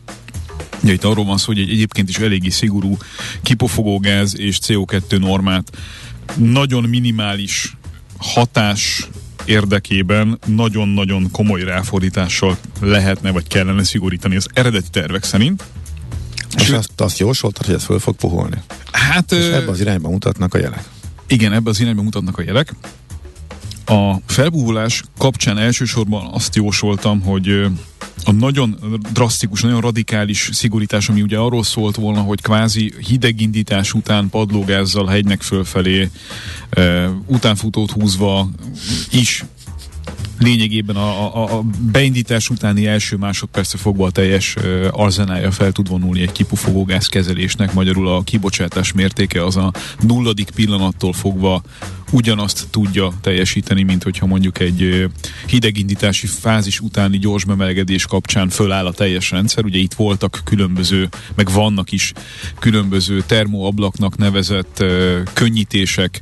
Ugye 0.83 0.93
itt 0.93 1.03
arról 1.03 1.25
van 1.25 1.37
szó, 1.37 1.45
hogy 1.45 1.59
egy 1.59 1.69
egyébként 1.69 2.09
is 2.09 2.17
eléggé 2.17 2.49
szigorú 2.49 2.97
kipufogógáz 3.41 4.39
és 4.39 4.59
CO2 4.65 5.19
normát 5.19 5.77
nagyon 6.35 6.83
minimális 6.83 7.77
hatás 8.17 9.07
érdekében 9.45 10.39
nagyon-nagyon 10.45 11.31
komoly 11.31 11.63
ráfordítással 11.63 12.57
lehetne 12.79 13.31
vagy 13.31 13.47
kellene 13.47 13.83
szigorítani 13.83 14.35
az 14.35 14.47
eredeti 14.53 14.89
tervek 14.91 15.23
szerint. 15.23 15.63
És 16.57 16.63
Sőt- 16.63 16.77
azt, 16.77 17.01
azt 17.01 17.17
jósoltad, 17.19 17.65
hogy 17.65 17.75
ez 17.75 17.83
föl 17.83 17.99
fog 17.99 18.15
puhulni. 18.15 18.57
Hát 18.91 19.31
És 19.31 19.45
ebbe 19.45 19.71
az 19.71 19.79
irányba 19.79 20.09
mutatnak 20.09 20.53
a 20.53 20.57
jelek. 20.57 20.83
igen, 21.27 21.53
ebbe 21.53 21.69
az 21.69 21.79
irányba 21.79 22.01
mutatnak 22.01 22.37
a 22.37 22.41
jelek. 22.41 22.73
A 23.85 24.13
felbúvulás 24.25 25.03
kapcsán 25.17 25.57
elsősorban 25.57 26.29
azt 26.33 26.55
jósoltam, 26.55 27.21
hogy 27.21 27.65
a 28.27 28.31
nagyon 28.31 28.99
drasztikus, 29.13 29.61
nagyon 29.61 29.81
radikális 29.81 30.49
szigorítás, 30.53 31.09
ami 31.09 31.21
ugye 31.21 31.37
arról 31.37 31.63
szólt 31.63 31.95
volna, 31.95 32.21
hogy 32.21 32.41
kvázi 32.41 32.93
hidegindítás 33.07 33.93
után 33.93 34.29
padlógázzal 34.29 35.05
hegynek 35.05 35.41
fölfelé, 35.41 36.09
ö, 36.69 37.09
utánfutót 37.25 37.91
húzva 37.91 38.49
is 39.11 39.45
lényegében 40.39 40.95
a, 40.95 41.35
a, 41.35 41.57
a 41.57 41.63
beindítás 41.91 42.49
utáni 42.49 42.87
első 42.87 43.15
másodperce 43.15 43.77
fogva 43.77 44.05
a 44.05 44.11
teljes 44.11 44.55
arzenája 44.91 45.51
fel 45.51 45.71
tud 45.71 45.89
vonulni 45.89 46.21
egy 46.21 46.31
kipufogógáz 46.31 47.07
kezelésnek, 47.07 47.73
magyarul 47.73 48.07
a 48.07 48.21
kibocsátás 48.21 48.91
mértéke 48.91 49.45
az 49.45 49.57
a 49.57 49.73
nulladik 49.99 50.49
pillanattól 50.49 51.13
fogva 51.13 51.61
ugyanazt 52.11 52.67
tudja 52.69 53.13
teljesíteni, 53.21 53.83
mint 53.83 54.03
hogyha 54.03 54.25
mondjuk 54.25 54.59
egy 54.59 55.09
hidegindítási 55.47 56.27
fázis 56.27 56.79
utáni 56.79 57.17
gyors 57.17 57.45
bemelegedés 57.45 58.05
kapcsán 58.05 58.49
föláll 58.49 58.85
a 58.85 58.91
teljes 58.91 59.31
rendszer. 59.31 59.65
Ugye 59.65 59.77
itt 59.77 59.93
voltak 59.93 60.41
különböző, 60.43 61.09
meg 61.35 61.51
vannak 61.51 61.91
is 61.91 62.13
különböző 62.59 63.23
termoablaknak 63.25 64.17
nevezett 64.17 64.83
könnyítések, 65.33 66.21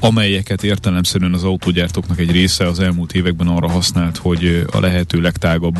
amelyeket 0.00 0.64
értelemszerűen 0.64 1.32
az 1.32 1.44
autógyártóknak 1.44 2.18
egy 2.18 2.30
része 2.30 2.66
az 2.66 2.80
elmúlt 2.80 3.12
években 3.12 3.46
arra 3.46 3.70
használt, 3.70 4.16
hogy 4.16 4.64
a 4.72 4.80
lehető 4.80 5.20
legtágabb 5.20 5.78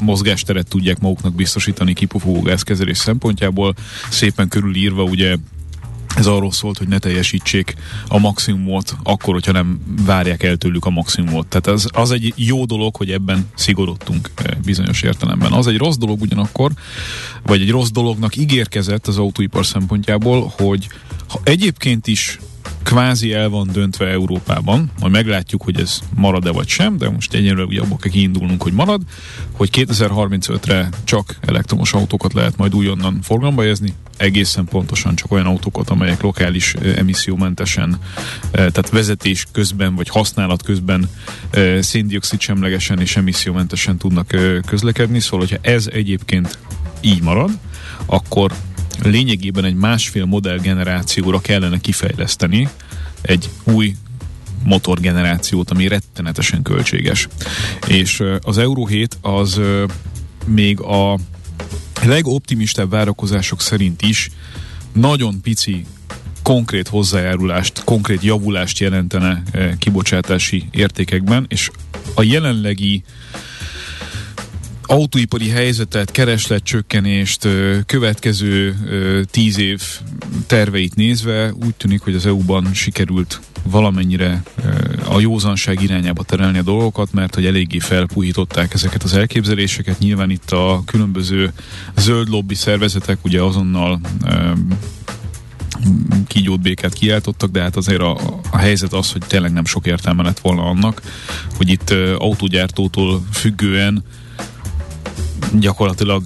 mozgásteret 0.00 0.68
tudják 0.68 0.98
maguknak 0.98 1.34
biztosítani 1.34 1.92
kipufogógázkezelés 1.92 2.98
szempontjából. 2.98 3.74
Szépen 4.10 4.48
körülírva 4.48 5.02
ugye 5.02 5.36
ez 6.16 6.26
arról 6.26 6.52
szólt, 6.52 6.78
hogy 6.78 6.88
ne 6.88 6.98
teljesítsék 6.98 7.74
a 8.08 8.18
maximumot, 8.18 8.96
akkor, 9.02 9.34
hogyha 9.34 9.52
nem 9.52 9.80
várják 10.06 10.42
el 10.42 10.56
tőlük 10.56 10.84
a 10.84 10.90
maximumot. 10.90 11.46
Tehát 11.46 11.66
az, 11.66 11.88
az 11.92 12.10
egy 12.10 12.32
jó 12.36 12.64
dolog, 12.64 12.96
hogy 12.96 13.10
ebben 13.10 13.46
szigorodtunk 13.54 14.30
eh, 14.34 14.56
bizonyos 14.64 15.02
értelemben. 15.02 15.52
Az 15.52 15.66
egy 15.66 15.76
rossz 15.76 15.96
dolog 15.96 16.20
ugyanakkor, 16.20 16.70
vagy 17.42 17.60
egy 17.60 17.70
rossz 17.70 17.90
dolognak 17.90 18.36
ígérkezett 18.36 19.06
az 19.06 19.18
autóipar 19.18 19.66
szempontjából, 19.66 20.52
hogy 20.56 20.88
ha 21.28 21.40
egyébként 21.44 22.06
is 22.06 22.38
kvázi 22.82 23.32
el 23.32 23.48
van 23.48 23.68
döntve 23.72 24.06
Európában, 24.06 24.90
majd 25.00 25.12
meglátjuk, 25.12 25.62
hogy 25.62 25.80
ez 25.80 25.98
marad-e 26.14 26.50
vagy 26.50 26.68
sem, 26.68 26.96
de 26.96 27.10
most 27.10 27.34
egyenlőre 27.34 27.66
ugye 27.66 27.80
abból 27.80 27.96
kell 27.96 28.10
kiindulnunk, 28.10 28.62
hogy 28.62 28.72
marad, 28.72 29.02
hogy 29.52 29.68
2035-re 29.72 30.88
csak 31.04 31.36
elektromos 31.40 31.92
autókat 31.92 32.32
lehet 32.32 32.56
majd 32.56 32.74
újonnan 32.74 33.18
forgalomba 33.22 33.60
helyezni, 33.60 33.94
egészen 34.16 34.64
pontosan 34.64 35.14
csak 35.14 35.32
olyan 35.32 35.46
autókat, 35.46 35.90
amelyek 35.90 36.20
lokális 36.20 36.74
emissziómentesen, 36.74 37.98
tehát 38.50 38.90
vezetés 38.90 39.46
közben 39.52 39.94
vagy 39.94 40.08
használat 40.08 40.62
közben 40.62 41.08
széndiokszid 41.80 42.40
semlegesen 42.40 43.00
és 43.00 43.16
emissziómentesen 43.16 43.96
tudnak 43.96 44.36
közlekedni, 44.66 45.20
szóval 45.20 45.38
hogyha 45.38 45.56
ez 45.60 45.88
egyébként 45.92 46.58
így 47.00 47.22
marad, 47.22 47.50
akkor 48.06 48.52
lényegében 49.02 49.64
egy 49.64 49.74
másfél 49.74 50.24
modell 50.24 50.58
generációra 50.58 51.40
kellene 51.40 51.78
kifejleszteni 51.78 52.68
egy 53.22 53.50
új 53.64 53.94
motorgenerációt, 54.64 55.70
ami 55.70 55.88
rettenetesen 55.88 56.62
költséges. 56.62 57.28
És 57.86 58.22
az 58.40 58.58
Euro 58.58 58.86
7 58.86 59.18
az 59.20 59.60
még 60.46 60.80
a 60.80 61.18
legoptimistább 62.02 62.90
várakozások 62.90 63.60
szerint 63.60 64.02
is 64.02 64.30
nagyon 64.92 65.40
pici 65.40 65.86
konkrét 66.42 66.88
hozzájárulást, 66.88 67.84
konkrét 67.84 68.22
javulást 68.22 68.78
jelentene 68.78 69.42
kibocsátási 69.78 70.68
értékekben, 70.70 71.46
és 71.48 71.70
a 72.14 72.22
jelenlegi 72.22 73.02
autóipari 74.92 75.48
helyzetet, 75.48 76.10
keresletcsökkenést, 76.10 77.48
következő 77.86 78.76
tíz 79.30 79.58
év 79.58 79.82
terveit 80.46 80.94
nézve 80.94 81.52
úgy 81.52 81.74
tűnik, 81.74 82.00
hogy 82.00 82.14
az 82.14 82.26
EU-ban 82.26 82.74
sikerült 82.74 83.40
valamennyire 83.62 84.42
a 85.08 85.20
józanság 85.20 85.82
irányába 85.82 86.22
terelni 86.22 86.58
a 86.58 86.62
dolgokat, 86.62 87.12
mert 87.12 87.34
hogy 87.34 87.46
eléggé 87.46 87.78
felpuhították 87.78 88.74
ezeket 88.74 89.02
az 89.02 89.14
elképzeléseket. 89.14 89.98
Nyilván 89.98 90.30
itt 90.30 90.50
a 90.50 90.82
különböző 90.86 91.52
zöld 91.96 92.28
lobby 92.28 92.54
szervezetek 92.54 93.18
ugye 93.24 93.42
azonnal 93.42 94.00
kígyót 96.26 96.60
békát 96.60 96.92
kiáltottak, 96.92 97.50
de 97.50 97.60
hát 97.60 97.76
azért 97.76 98.00
a, 98.00 98.18
a 98.50 98.56
helyzet 98.56 98.92
az, 98.92 99.12
hogy 99.12 99.22
tényleg 99.26 99.52
nem 99.52 99.64
sok 99.64 99.86
értelme 99.86 100.22
lett 100.22 100.38
volna 100.38 100.62
annak, 100.62 101.02
hogy 101.56 101.68
itt 101.68 101.90
autógyártótól 102.18 103.22
függően 103.32 104.04
gyakorlatilag 105.58 106.22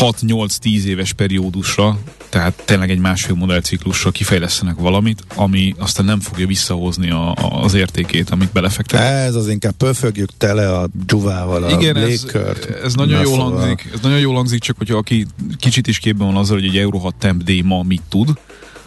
6-8-10 0.00 0.82
éves 0.82 1.12
periódusra, 1.12 1.98
tehát 2.28 2.62
tényleg 2.64 2.90
egy 2.90 2.98
másfél 2.98 3.34
modellciklusra 3.34 4.10
kifejlesztenek 4.10 4.76
valamit, 4.78 5.24
ami 5.34 5.74
aztán 5.78 6.06
nem 6.06 6.20
fogja 6.20 6.46
visszahozni 6.46 7.10
a, 7.10 7.30
a, 7.30 7.62
az 7.62 7.74
értékét, 7.74 8.30
amit 8.30 8.52
belefektet. 8.52 9.00
Ez 9.00 9.34
az 9.34 9.48
inkább 9.48 9.72
pöfögjük 9.72 10.30
tele 10.38 10.72
a 10.78 10.88
dzsuvával 11.06 11.62
a 11.62 11.70
Igen, 11.70 11.96
ez, 11.96 12.06
légkört. 12.08 12.70
ez 12.84 12.94
nagyon 12.94 13.14
Na, 13.16 13.22
jól 13.22 13.34
szóval- 13.38 13.58
hangzik, 13.58 13.90
ez 13.94 14.00
nagyon 14.00 14.18
jól 14.18 14.34
hangzik, 14.34 14.60
csak 14.60 14.76
hogyha 14.78 14.96
aki 14.96 15.26
kicsit 15.58 15.86
is 15.86 15.98
képben 15.98 16.26
van 16.26 16.36
azzal, 16.36 16.56
hogy 16.56 16.66
egy 16.66 16.76
Euro 16.78 16.98
6 16.98 17.14
Temp 17.14 17.42
D 17.42 17.64
ma 17.64 17.82
mit 17.82 18.02
tud, 18.08 18.28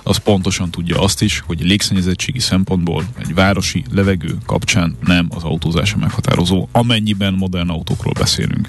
az 0.03 0.17
pontosan 0.17 0.71
tudja 0.71 1.01
azt 1.01 1.21
is, 1.21 1.43
hogy 1.45 1.61
légszennyezettségi 1.61 2.39
szempontból 2.39 3.03
egy 3.17 3.33
városi 3.33 3.83
levegő 3.91 4.37
kapcsán 4.45 4.97
nem 5.05 5.27
az 5.35 5.43
autózása 5.43 5.97
meghatározó, 5.97 6.67
amennyiben 6.71 7.33
modern 7.33 7.69
autókról 7.69 8.13
beszélünk. 8.19 8.67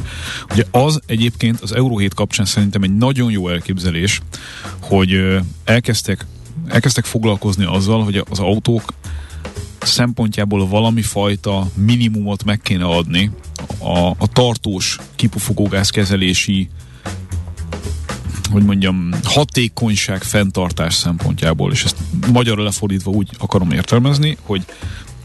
Ugye 0.51 0.65
az 0.71 1.01
egyébként 1.07 1.61
az 1.61 1.73
Euro 1.73 1.97
7 1.97 2.15
kapcsán 2.15 2.47
szerintem 2.47 2.83
egy 2.83 2.97
nagyon 2.97 3.31
jó 3.31 3.49
elképzelés, 3.49 4.21
hogy 4.81 5.39
elkezdtek, 5.65 6.27
elkezdtek 6.67 7.05
foglalkozni 7.05 7.65
azzal, 7.65 8.05
hogy 8.05 8.25
az 8.31 8.39
autók 8.39 8.93
szempontjából 9.81 10.69
valami 10.69 11.03
fajta 11.03 11.67
minimumot 11.75 12.45
meg 12.45 12.61
kéne 12.61 12.85
adni 12.85 13.31
a, 13.79 14.09
a 14.09 14.27
tartós 14.33 14.99
kipufogógáz 15.15 15.91
kezelési 15.91 16.69
hogy 18.51 18.65
mondjam, 18.65 19.09
hatékonyság 19.23 20.23
fenntartás 20.23 20.95
szempontjából, 20.95 21.73
és 21.73 21.85
ezt 21.85 21.97
magyarra 22.33 22.63
lefordítva 22.63 23.11
úgy 23.11 23.29
akarom 23.39 23.71
értelmezni, 23.71 24.37
hogy 24.43 24.65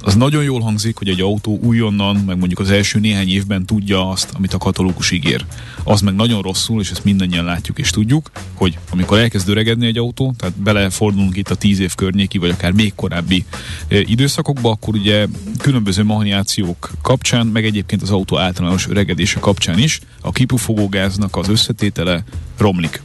az 0.06 0.16
nagyon 0.16 0.44
jól 0.44 0.60
hangzik, 0.60 0.98
hogy 0.98 1.10
egy 1.10 1.22
autó 1.22 1.60
újonnan, 1.64 2.16
meg 2.16 2.38
mondjuk 2.38 2.60
az 2.60 2.70
első 2.70 3.00
néhány 3.00 3.30
évben 3.30 3.66
tudja 3.66 4.10
azt, 4.10 4.30
amit 4.34 4.54
a 4.54 4.58
katalógus 4.58 5.12
ígér. 5.12 5.46
Az 5.84 6.02
meg 6.02 6.16
nagyon 6.16 6.42
rosszul, 6.42 6.82
és 6.82 6.92
ezt 6.92 7.04
mindannyian 7.04 7.46
látjuk 7.46 7.80
és 7.80 7.90
tudjuk, 7.90 8.32
hogy 8.54 8.78
amikor 8.92 9.18
elkezd 9.18 9.50
öregedni 9.50 9.86
egy 9.86 9.98
autó, 9.98 10.34
tehát 10.38 10.56
belefordulunk 10.56 11.38
itt 11.38 11.50
a 11.50 11.56
tíz 11.56 11.80
év 11.80 11.96
környéki, 11.96 12.38
vagy 12.38 12.50
akár 12.50 12.72
még 12.72 12.96
korábbi 12.96 13.46
e, 13.88 14.00
időszakokba, 14.00 14.70
akkor 14.70 14.96
ugye 14.96 15.28
különböző 15.58 16.04
mahaniációk 16.04 16.92
kapcsán, 17.02 17.48
meg 17.48 17.66
egyébként 17.66 18.02
az 18.02 18.12
autó 18.12 18.38
általános 18.38 18.88
öregedése 18.88 19.40
kapcsán 19.40 19.80
is 19.80 20.00
a 20.22 20.32
kipufogógáznak 20.32 21.36
az 21.36 21.50
összetétele 21.50 22.24
romlik. 22.58 23.02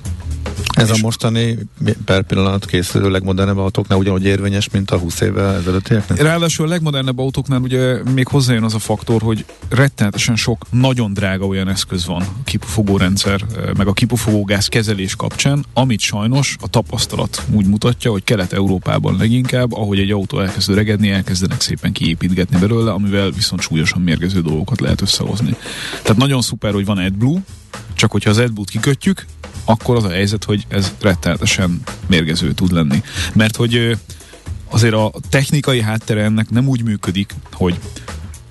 Ez 0.80 0.90
a 0.90 0.96
mostani 1.02 1.58
per 2.04 2.22
pillanat 2.22 2.66
készülő 2.66 3.10
legmodernebb 3.10 3.58
autóknál 3.58 3.98
ugyanúgy 3.98 4.24
érvényes, 4.24 4.70
mint 4.70 4.90
a 4.90 4.98
20 4.98 5.20
évvel 5.20 5.54
ezelőttieknek? 5.54 6.22
Ráadásul 6.22 6.66
a 6.66 6.68
legmodernebb 6.68 7.18
autóknál 7.18 7.60
ugye 7.60 8.02
még 8.14 8.26
hozzájön 8.26 8.62
az 8.62 8.74
a 8.74 8.78
faktor, 8.78 9.22
hogy 9.22 9.44
rettenetesen 9.68 10.36
sok 10.36 10.66
nagyon 10.70 11.12
drága 11.12 11.46
olyan 11.46 11.68
eszköz 11.68 12.06
van, 12.06 12.22
a 12.22 12.44
kipufogó 12.44 12.96
rendszer, 12.96 13.40
eh, 13.56 13.74
meg 13.76 13.86
a 13.86 13.92
kipufogógáz 13.92 14.66
kezelés 14.66 15.16
kapcsán, 15.16 15.64
amit 15.72 16.00
sajnos 16.00 16.56
a 16.60 16.68
tapasztalat 16.68 17.42
úgy 17.50 17.66
mutatja, 17.66 18.10
hogy 18.10 18.24
Kelet-Európában 18.24 19.16
leginkább, 19.16 19.72
ahogy 19.72 19.98
egy 19.98 20.10
autó 20.10 20.40
elkezd 20.40 20.70
öregedni, 20.70 21.10
elkezdenek 21.10 21.60
szépen 21.60 21.92
kiépítgetni 21.92 22.58
belőle, 22.58 22.92
amivel 22.92 23.30
viszont 23.30 23.60
súlyosan 23.60 24.02
mérgező 24.02 24.40
dolgokat 24.40 24.80
lehet 24.80 25.00
összehozni. 25.00 25.56
Tehát 26.02 26.16
nagyon 26.16 26.42
szuper, 26.42 26.72
hogy 26.72 26.84
van 26.84 26.98
AdBlue, 26.98 27.40
csak 27.94 28.10
hogyha 28.10 28.30
az 28.30 28.38
AdBlue-t 28.38 28.70
kikötjük, 28.70 29.26
akkor 29.64 29.96
az 29.96 30.04
a 30.04 30.10
helyzet, 30.10 30.44
hogy 30.44 30.64
ez 30.68 30.94
rettenetesen 31.00 31.80
mérgező 32.06 32.52
tud 32.52 32.72
lenni. 32.72 33.02
Mert 33.32 33.56
hogy 33.56 33.98
azért 34.70 34.94
a 34.94 35.12
technikai 35.28 35.80
háttere 35.80 36.22
ennek 36.22 36.50
nem 36.50 36.68
úgy 36.68 36.82
működik, 36.82 37.34
hogy 37.52 37.78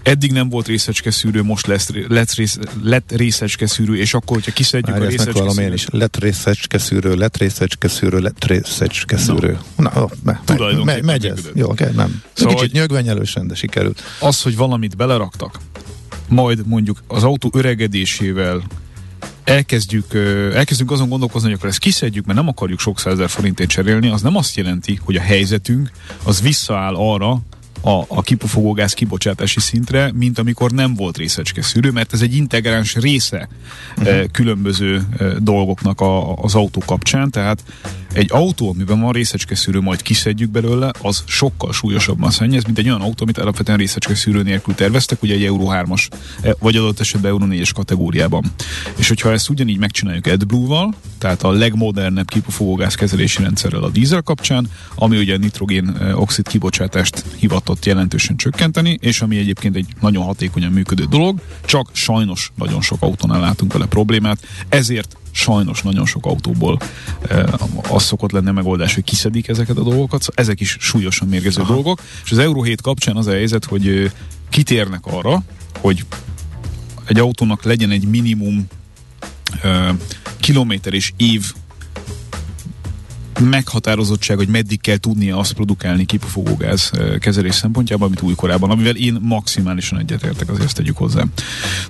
eddig 0.03 0.31
nem 0.31 0.49
volt 0.49 0.67
részecske 0.67 1.11
szűrő, 1.11 1.43
most 1.43 1.67
lesz, 1.67 1.89
lett, 2.07 2.33
rész, 2.33 2.57
lett 2.83 3.11
részecske 3.11 3.67
szűrő, 3.67 3.97
és 3.97 4.13
akkor, 4.13 4.35
hogyha 4.35 4.51
kiszedjük 4.51 4.97
Várj, 4.97 5.05
a 5.05 5.09
részecske 5.09 5.49
szűrő... 5.49 5.73
is. 5.73 5.87
Lett 5.91 6.17
részecske 6.17 6.77
szűrő, 6.77 7.15
lett 7.15 7.37
részecske 7.37 7.87
szűrő, 7.87 8.19
lett 8.19 8.45
részecske 8.45 9.17
szűrő. 9.17 9.57
Na, 9.75 9.91
Na 9.93 10.07
me, 10.23 10.39
me, 10.47 10.83
me, 10.83 11.01
megy 11.01 11.25
ez. 11.25 11.39
Jó, 11.53 11.69
okay, 11.69 11.91
nem. 11.95 12.21
Szóval, 12.33 12.55
Kicsit 12.55 12.71
nyögvenyelősen, 12.71 13.47
de 13.47 13.55
sikerült. 13.55 14.01
Az, 14.19 14.41
hogy 14.41 14.55
valamit 14.55 14.97
beleraktak, 14.97 15.59
majd 16.27 16.67
mondjuk 16.67 17.03
az 17.07 17.23
autó 17.23 17.51
öregedésével 17.53 18.63
elkezdjük, 19.49 20.13
elkezdünk 20.53 20.91
azon 20.91 21.09
gondolkozni, 21.09 21.47
hogy 21.47 21.57
akkor 21.57 21.69
ezt 21.69 21.79
kiszedjük, 21.79 22.25
mert 22.25 22.37
nem 22.37 22.47
akarjuk 22.47 22.79
sok 22.79 22.99
százezer 22.99 23.29
forintért 23.29 23.69
cserélni, 23.69 24.09
az 24.09 24.21
nem 24.21 24.35
azt 24.35 24.55
jelenti, 24.55 24.99
hogy 25.03 25.15
a 25.15 25.21
helyzetünk 25.21 25.91
az 26.23 26.41
visszaáll 26.41 26.95
arra, 26.95 27.41
a, 27.81 28.05
a 28.07 28.21
kipufogógáz 28.21 28.93
kibocsátási 28.93 29.59
szintre, 29.59 30.11
mint 30.13 30.39
amikor 30.39 30.71
nem 30.71 30.95
volt 30.95 31.17
részecske 31.17 31.61
szűrő, 31.61 31.91
mert 31.91 32.13
ez 32.13 32.21
egy 32.21 32.35
integráns 32.35 32.95
része 32.95 33.49
uh-huh. 33.97 34.31
különböző 34.31 35.01
dolgoknak 35.37 36.01
a, 36.01 36.33
az 36.35 36.55
autó 36.55 36.81
kapcsán, 36.85 37.31
tehát 37.31 37.63
egy 38.19 38.29
autó, 38.31 38.69
amiben 38.69 38.99
van 38.99 39.11
részecske 39.11 39.55
szűrő, 39.55 39.79
majd 39.79 40.01
kiszedjük 40.01 40.49
belőle, 40.49 40.91
az 41.01 41.23
sokkal 41.27 41.73
súlyosabban 41.73 42.31
szennyez, 42.31 42.63
mint 42.63 42.77
egy 42.77 42.87
olyan 42.87 43.01
autó, 43.01 43.23
amit 43.23 43.37
alapvetően 43.37 43.77
részecske 43.77 44.15
szűrő 44.15 44.43
nélkül 44.43 44.75
terveztek, 44.75 45.23
ugye 45.23 45.33
egy 45.33 45.43
Euro 45.43 45.65
3-as, 45.69 46.07
e, 46.41 46.55
vagy 46.59 46.75
adott 46.75 46.99
esetben 46.99 47.31
Euro 47.31 47.45
4-es 47.49 47.69
kategóriában. 47.73 48.43
És 48.95 49.07
hogyha 49.07 49.31
ezt 49.31 49.49
ugyanígy 49.49 49.77
megcsináljuk 49.77 50.25
AdBlue-val, 50.25 50.93
tehát 51.17 51.43
a 51.43 51.51
legmodernebb 51.51 52.29
kipufogógáz 52.29 52.95
kezelési 52.95 53.41
rendszerrel 53.41 53.83
a 53.83 53.89
dízel 53.89 54.21
kapcsán, 54.21 54.67
ami 54.95 55.17
ugye 55.17 55.33
a 55.33 55.37
nitrogén 55.37 55.97
oxid 56.13 56.47
kibocsátást 56.47 57.23
hivatott 57.35 57.85
jelentősen 57.85 58.35
csökkenteni, 58.35 58.97
és 59.01 59.21
ami 59.21 59.37
egyébként 59.37 59.75
egy 59.75 59.87
nagyon 60.01 60.23
hatékonyan 60.23 60.71
működő 60.71 61.03
dolog, 61.03 61.39
csak 61.65 61.89
sajnos 61.93 62.51
nagyon 62.55 62.81
sok 62.81 63.01
autónál 63.01 63.39
látunk 63.39 63.73
vele 63.73 63.85
problémát, 63.85 64.39
ezért 64.69 65.17
sajnos 65.31 65.81
nagyon 65.81 66.05
sok 66.05 66.25
autóból 66.25 66.79
e, 67.29 67.45
az 67.89 68.03
szokott 68.03 68.31
lenni 68.31 68.49
a 68.49 68.51
megoldás, 68.51 68.93
hogy 68.93 69.03
kiszedik 69.03 69.47
ezeket 69.47 69.77
a 69.77 69.83
dolgokat, 69.83 70.21
szóval 70.21 70.43
ezek 70.43 70.59
is 70.59 70.77
súlyosan 70.79 71.27
mérgező 71.27 71.61
Aha. 71.61 71.73
dolgok, 71.73 72.01
és 72.23 72.31
az 72.31 72.37
Euro 72.37 72.61
7 72.61 72.81
kapcsán 72.81 73.15
az 73.15 73.27
a 73.27 73.31
helyzet, 73.31 73.65
hogy 73.65 73.87
e, 73.87 74.11
kitérnek 74.49 75.05
arra, 75.05 75.43
hogy 75.79 76.05
egy 77.05 77.19
autónak 77.19 77.63
legyen 77.63 77.91
egy 77.91 78.07
minimum 78.07 78.67
e, 79.61 79.95
kilométer 80.39 80.93
és 80.93 81.13
év 81.17 81.53
meghatározottság, 83.39 84.37
hogy 84.37 84.47
meddig 84.47 84.81
kell 84.81 84.97
tudnia 84.97 85.37
azt 85.37 85.53
produkálni 85.53 86.05
kipufogógáz 86.05 86.91
kezelés 87.19 87.55
szempontjában, 87.55 88.07
amit 88.07 88.21
újkorában, 88.21 88.69
amivel 88.69 88.95
én 88.95 89.17
maximálisan 89.21 89.99
egyetértek, 89.99 90.49
azért 90.49 90.65
ezt 90.65 90.75
tegyük 90.75 90.97
hozzá. 90.97 91.23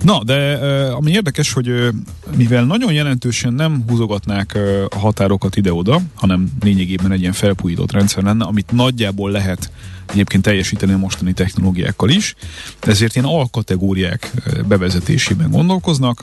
Na, 0.02 0.24
de 0.24 0.54
ami 0.92 1.10
érdekes, 1.10 1.52
hogy 1.52 1.88
mivel 2.36 2.64
nagyon 2.64 2.92
jelentősen 2.92 3.52
nem 3.52 3.84
húzogatnák 3.88 4.58
a 4.88 4.98
határokat 4.98 5.56
ide-oda, 5.56 6.00
hanem 6.14 6.52
lényegében 6.60 7.12
egy 7.12 7.20
ilyen 7.20 7.32
felpújított 7.32 7.92
rendszer 7.92 8.22
lenne, 8.22 8.44
amit 8.44 8.72
nagyjából 8.72 9.30
lehet 9.30 9.70
egyébként 10.06 10.42
teljesíteni 10.42 10.92
a 10.92 10.98
mostani 10.98 11.32
technológiákkal 11.32 12.08
is, 12.08 12.34
ezért 12.80 13.14
ilyen 13.14 13.28
alkategóriák 13.28 14.30
bevezetésében 14.68 15.50
gondolkoznak. 15.50 16.22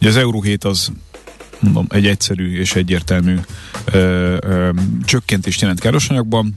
Ugye 0.00 0.08
az 0.08 0.16
Euro 0.16 0.40
7 0.40 0.64
az 0.64 0.92
mondom, 1.60 1.86
egy 1.88 2.06
egyszerű 2.06 2.58
és 2.58 2.74
egyértelmű 2.74 3.36
ö, 3.84 4.36
ö, 4.40 4.70
csökkentést 5.04 5.60
jelent 5.60 5.80
károsanyagban. 5.80 6.54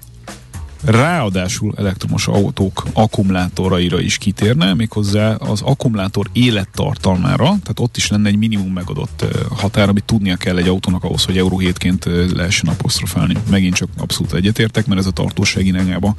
Ráadásul 0.83 1.73
elektromos 1.77 2.27
autók 2.27 2.85
akkumulátoraira 2.93 3.99
is 3.99 4.17
kitérne, 4.17 4.73
méghozzá 4.73 5.33
az 5.35 5.61
akkumulátor 5.61 6.29
élettartalmára, 6.33 7.45
tehát 7.45 7.79
ott 7.79 7.97
is 7.97 8.07
lenne 8.07 8.29
egy 8.29 8.37
minimum 8.37 8.73
megadott 8.73 9.25
határ, 9.49 9.89
amit 9.89 10.03
tudnia 10.03 10.35
kell 10.35 10.57
egy 10.57 10.67
autónak 10.67 11.03
ahhoz, 11.03 11.25
hogy 11.25 11.37
Euro 11.37 11.57
7-ként 11.59 12.35
lehessen 12.35 12.69
apostrofálni. 12.69 13.35
Megint 13.49 13.75
csak 13.75 13.89
abszolút 13.97 14.33
egyetértek, 14.33 14.87
mert 14.87 14.99
ez 14.99 15.05
a 15.05 15.11
tartóság 15.11 15.65
irányába, 15.65 16.15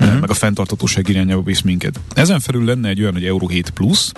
uh-huh. 0.00 0.20
meg 0.20 0.30
a 0.30 0.34
fenntartatóság 0.34 1.08
irányába 1.08 1.42
visz 1.42 1.60
minket. 1.60 2.00
Ezen 2.14 2.40
felül 2.40 2.64
lenne 2.64 2.88
egy 2.88 3.00
olyan, 3.00 3.12
hogy 3.12 3.24
Euro 3.24 3.48
7 3.48 3.70
Plus, 3.70 4.12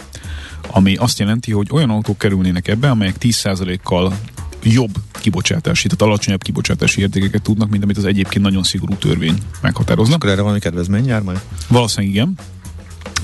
ami 0.70 0.94
azt 0.94 1.18
jelenti, 1.18 1.52
hogy 1.52 1.68
olyan 1.70 1.90
autók 1.90 2.18
kerülnének 2.18 2.68
ebbe, 2.68 2.90
amelyek 2.90 3.16
10%-kal 3.20 4.14
jobb 4.62 4.90
kibocsátási, 5.12 5.88
tehát 5.88 6.02
alacsonyabb 6.02 6.42
kibocsátási 6.42 7.00
értékeket 7.00 7.42
tudnak, 7.42 7.70
mint 7.70 7.82
amit 7.82 7.96
az 7.96 8.04
egyébként 8.04 8.44
nagyon 8.44 8.62
szigorú 8.62 8.94
törvény 8.94 9.38
meghatározna. 9.60 10.14
Akkor 10.14 10.30
erre 10.30 10.40
valami 10.40 10.58
kedvezmény 10.58 11.06
jár 11.06 11.22
majd? 11.22 11.40
Valószínűleg 11.68 12.14
igen. 12.14 12.38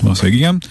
Valószínűleg 0.01 0.37
igen. 0.37 0.61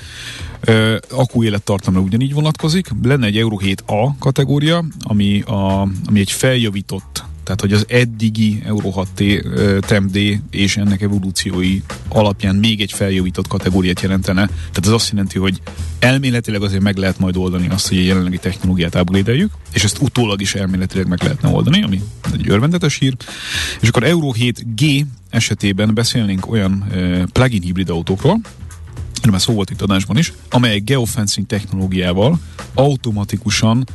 Uh, 0.68 0.96
akku 1.11 1.44
élettartamra 1.44 2.00
ugyanígy 2.00 2.33
vonatkozik. 2.33 2.88
Lenne 3.02 3.26
egy 3.26 3.37
Euro 3.37 3.59
7A 3.62 4.11
kategória, 4.18 4.85
ami, 5.02 5.40
a, 5.40 5.81
ami 5.81 6.20
egy 6.20 6.31
feljavított 6.31 7.24
tehát, 7.46 7.61
hogy 7.61 7.72
az 7.72 7.85
eddigi 7.88 8.62
Euro 8.64 8.92
6T, 8.94 9.42
TMD 9.80 10.40
és 10.50 10.76
ennek 10.76 11.02
evolúciói 11.02 11.82
alapján 12.09 12.56
még 12.56 12.80
egy 12.80 12.92
feljavított 12.92 13.48
kategóriát 13.48 14.00
jelentene. 14.00 14.46
Tehát 14.46 14.87
ez 14.87 14.88
azt 14.88 15.11
jelenti, 15.11 15.38
hogy 15.38 15.61
elméletileg 15.98 16.62
azért 16.62 16.82
meg 16.82 16.96
lehet 16.96 17.18
majd 17.18 17.37
oldani 17.37 17.68
azt, 17.68 17.88
hogy 17.88 17.98
a 17.98 18.00
jelenlegi 18.00 18.38
technológiát 18.38 18.94
upgrade 18.94 19.48
és 19.72 19.85
ezt 19.85 19.98
utólag 20.00 20.40
is 20.40 20.54
elméletileg 20.54 21.09
meg 21.09 21.22
lehetne 21.22 21.48
oldani, 21.48 21.82
ami 21.82 22.02
egy 22.32 22.50
örvendetes 22.50 22.98
hír. 22.98 23.16
És 23.80 23.88
akkor 23.88 24.04
Euro 24.04 24.32
7G 24.38 25.04
esetében 25.30 25.94
beszélnénk 25.94 26.50
olyan 26.50 26.85
plug-in 27.32 27.62
hibrid 27.62 27.90
autókról, 27.90 28.40
erről 29.27 29.39
szó 29.39 29.55
volt 29.55 29.71
itt 29.71 29.83
adásban 29.83 30.17
is, 30.17 30.33
amelyek 30.51 30.85
geofencing 30.85 31.47
technológiával 31.47 32.39
automatikusan 32.75 33.87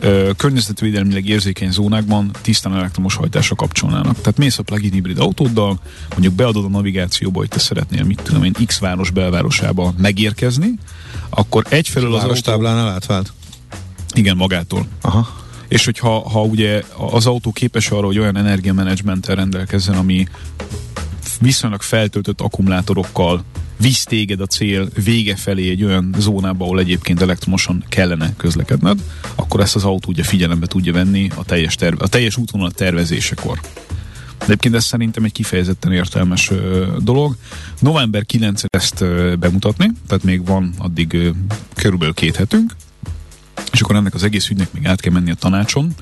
ö, 0.00 0.30
környezetvédelmileg 0.36 1.26
érzékeny 1.26 1.70
zónákban 1.70 2.30
tisztán 2.42 2.74
elektromos 2.74 3.14
hajtásra 3.14 3.54
kapcsolnának. 3.54 4.20
Tehát 4.20 4.38
mész 4.38 4.58
a 4.58 4.62
plug-in 4.62 4.92
hibrid 4.92 5.18
autóddal, 5.18 5.80
mondjuk 6.10 6.34
beadod 6.34 6.64
a 6.64 6.68
navigációba, 6.68 7.38
hogy 7.38 7.48
te 7.48 7.58
szeretnél, 7.58 8.04
mit 8.04 8.22
tudom 8.22 8.44
én, 8.44 8.52
X 8.66 8.78
város 8.78 9.10
belvárosába 9.10 9.94
megérkezni, 9.98 10.74
akkor 11.28 11.66
egyfelől 11.68 12.14
az 12.14 12.22
autó... 12.22 12.40
táblánál 12.40 12.88
átvált? 12.88 13.32
Igen, 14.14 14.36
magától. 14.36 14.86
Aha. 15.00 15.28
És 15.68 15.84
hogyha 15.84 16.28
ha 16.28 16.42
ugye 16.42 16.82
az 17.12 17.26
autó 17.26 17.52
képes 17.52 17.90
arra, 17.90 18.06
hogy 18.06 18.18
olyan 18.18 18.36
energiamenedzsmenttel 18.36 19.34
rendelkezzen, 19.34 19.96
ami 19.96 20.26
viszonylag 21.40 21.82
feltöltött 21.82 22.40
akkumulátorokkal 22.40 23.44
visz 23.78 24.04
téged 24.04 24.40
a 24.40 24.46
cél 24.46 24.88
vége 25.04 25.36
felé 25.36 25.70
egy 25.70 25.84
olyan 25.84 26.14
zónába, 26.18 26.64
ahol 26.64 26.78
egyébként 26.78 27.22
elektromosan 27.22 27.84
kellene 27.88 28.34
közlekedned, 28.36 28.98
akkor 29.34 29.60
ezt 29.60 29.76
az 29.76 29.84
autó 29.84 30.08
ugye 30.08 30.22
figyelembe 30.22 30.66
tudja 30.66 30.92
venni 30.92 31.30
a 31.34 31.44
teljes, 31.44 31.74
terve, 31.74 32.04
a 32.04 32.08
teljes 32.08 32.36
útvonal 32.36 32.70
tervezésekor. 32.70 33.60
Egyébként 34.42 34.74
ez 34.74 34.84
szerintem 34.84 35.24
egy 35.24 35.32
kifejezetten 35.32 35.92
értelmes 35.92 36.50
dolog. 36.98 37.36
November 37.80 38.26
9 38.26 38.62
ezt 38.70 39.04
bemutatni, 39.38 39.90
tehát 40.08 40.24
még 40.24 40.46
van 40.46 40.74
addig 40.78 41.32
körülbelül 41.74 42.14
két 42.14 42.36
hetünk, 42.36 42.72
és 43.78 43.84
akkor 43.84 43.96
ennek 43.96 44.14
az 44.14 44.22
egész 44.22 44.48
ügynek 44.48 44.72
még 44.72 44.86
át 44.86 45.00
kell 45.00 45.12
menni 45.12 45.30
a 45.30 45.34
tanácson, 45.34 45.94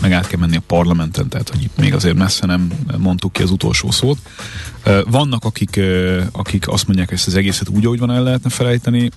meg 0.00 0.12
át 0.12 0.26
kell 0.26 0.38
menni 0.38 0.56
a 0.56 0.62
parlamenten, 0.66 1.28
tehát 1.28 1.48
hogy 1.48 1.62
itt 1.62 1.76
még 1.76 1.94
azért 1.94 2.16
messze 2.16 2.46
nem 2.46 2.68
mondtuk 2.98 3.32
ki 3.32 3.42
az 3.42 3.50
utolsó 3.50 3.90
szót. 3.90 4.18
Vannak, 5.06 5.44
akik, 5.44 5.80
akik 6.32 6.68
azt 6.68 6.86
mondják, 6.86 7.08
hogy 7.08 7.18
ezt 7.18 7.26
az 7.26 7.34
egészet 7.34 7.68
úgy, 7.68 7.84
ahogy 7.84 7.98
van, 7.98 8.10
el 8.10 8.22
lehetne 8.22 8.50
felejteni. 8.50 9.10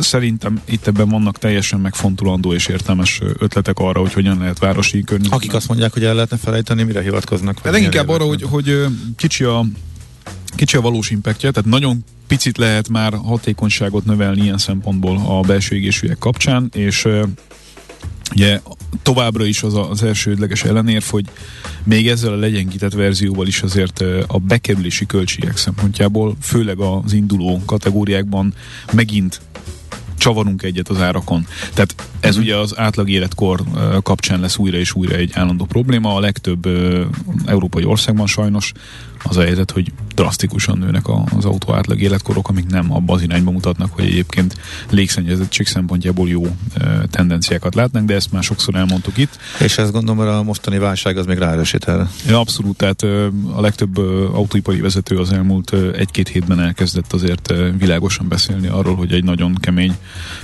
Szerintem 0.00 0.60
itt 0.64 0.86
ebben 0.86 1.08
vannak 1.08 1.38
teljesen 1.38 1.80
megfontolandó 1.80 2.52
és 2.52 2.66
értelmes 2.66 3.20
ötletek 3.38 3.78
arra, 3.78 4.00
hogy 4.00 4.12
hogyan 4.12 4.38
lehet 4.38 4.58
városi 4.58 5.02
környezetben. 5.04 5.38
Akik 5.38 5.54
azt 5.54 5.68
mondják, 5.68 5.92
hogy 5.92 6.04
el 6.04 6.14
lehetne 6.14 6.36
felejteni, 6.36 6.82
mire 6.82 7.02
hivatkoznak? 7.02 7.70
De 7.70 7.78
inkább 7.78 8.08
arra, 8.08 8.24
hogy, 8.24 8.42
hogy 8.42 8.86
kicsi 9.16 9.44
a 9.44 9.64
kicsi 10.56 10.76
a 10.76 10.80
valós 10.80 11.10
impactja, 11.10 11.50
tehát 11.50 11.70
nagyon 11.70 12.04
picit 12.30 12.58
lehet 12.58 12.88
már 12.88 13.12
hatékonyságot 13.12 14.04
növelni 14.04 14.42
ilyen 14.42 14.58
szempontból 14.58 15.16
a 15.26 15.40
belső 15.40 15.76
égésűek 15.76 16.18
kapcsán, 16.18 16.70
és 16.74 17.08
Ugye 18.34 18.60
továbbra 19.02 19.44
is 19.44 19.62
az 19.62 19.74
az 19.90 20.02
elsődleges 20.02 20.64
ellenérv, 20.64 21.04
hogy 21.04 21.24
még 21.84 22.08
ezzel 22.08 22.32
a 22.32 22.36
legyengített 22.36 22.92
verzióval 22.92 23.46
is 23.46 23.62
azért 23.62 24.00
a 24.26 24.38
bekerülési 24.38 25.06
költségek 25.06 25.56
szempontjából, 25.56 26.36
főleg 26.40 26.78
az 26.78 27.12
induló 27.12 27.62
kategóriákban 27.66 28.54
megint 28.92 29.40
csavarunk 30.18 30.62
egyet 30.62 30.88
az 30.88 31.00
árakon. 31.00 31.46
Tehát 31.74 31.94
ez 32.20 32.30
uh-huh. 32.30 32.44
ugye 32.44 32.56
az 32.56 32.78
átlag 32.78 33.10
életkor 33.10 33.62
kapcsán 34.02 34.40
lesz 34.40 34.56
újra 34.56 34.76
és 34.76 34.94
újra 34.94 35.14
egy 35.14 35.30
állandó 35.34 35.64
probléma. 35.64 36.14
A 36.14 36.20
legtöbb 36.20 36.68
európai 37.46 37.84
országban 37.84 38.26
sajnos 38.26 38.72
az 39.22 39.36
a 39.36 39.42
helyzet, 39.42 39.70
hogy 39.70 39.92
drasztikusan 40.20 40.78
nőnek 40.78 41.08
az 41.36 41.44
autó 41.44 41.74
átlag 41.74 42.00
életkorok, 42.00 42.48
amik 42.48 42.66
nem 42.66 42.92
abban 42.92 43.16
az 43.16 43.22
irányba 43.22 43.50
mutatnak, 43.50 43.92
hogy 43.92 44.04
egyébként 44.04 44.54
légszennyezettség 44.90 45.66
szempontjából 45.66 46.28
jó 46.28 46.46
tendenciákat 47.10 47.74
látnak, 47.74 48.04
de 48.04 48.14
ezt 48.14 48.32
már 48.32 48.42
sokszor 48.42 48.74
elmondtuk 48.74 49.18
itt. 49.18 49.38
És 49.60 49.78
ezt 49.78 49.92
gondolom, 49.92 50.16
hogy 50.16 50.26
a 50.26 50.42
mostani 50.42 50.78
válság 50.78 51.16
az 51.16 51.26
még 51.26 51.38
ráerősít 51.38 51.88
erre. 51.88 52.08
Ja, 52.26 52.40
abszolút, 52.40 52.76
tehát 52.76 53.02
a 53.54 53.60
legtöbb 53.60 53.98
autóipari 54.34 54.80
vezető 54.80 55.16
az 55.18 55.32
elmúlt 55.32 55.72
egy-két 55.96 56.28
hétben 56.28 56.60
elkezdett 56.60 57.12
azért 57.12 57.52
világosan 57.78 58.28
beszélni 58.28 58.66
arról, 58.66 58.96
hogy 58.96 59.12
egy 59.12 59.24
nagyon 59.24 59.54
kemény 59.54 59.96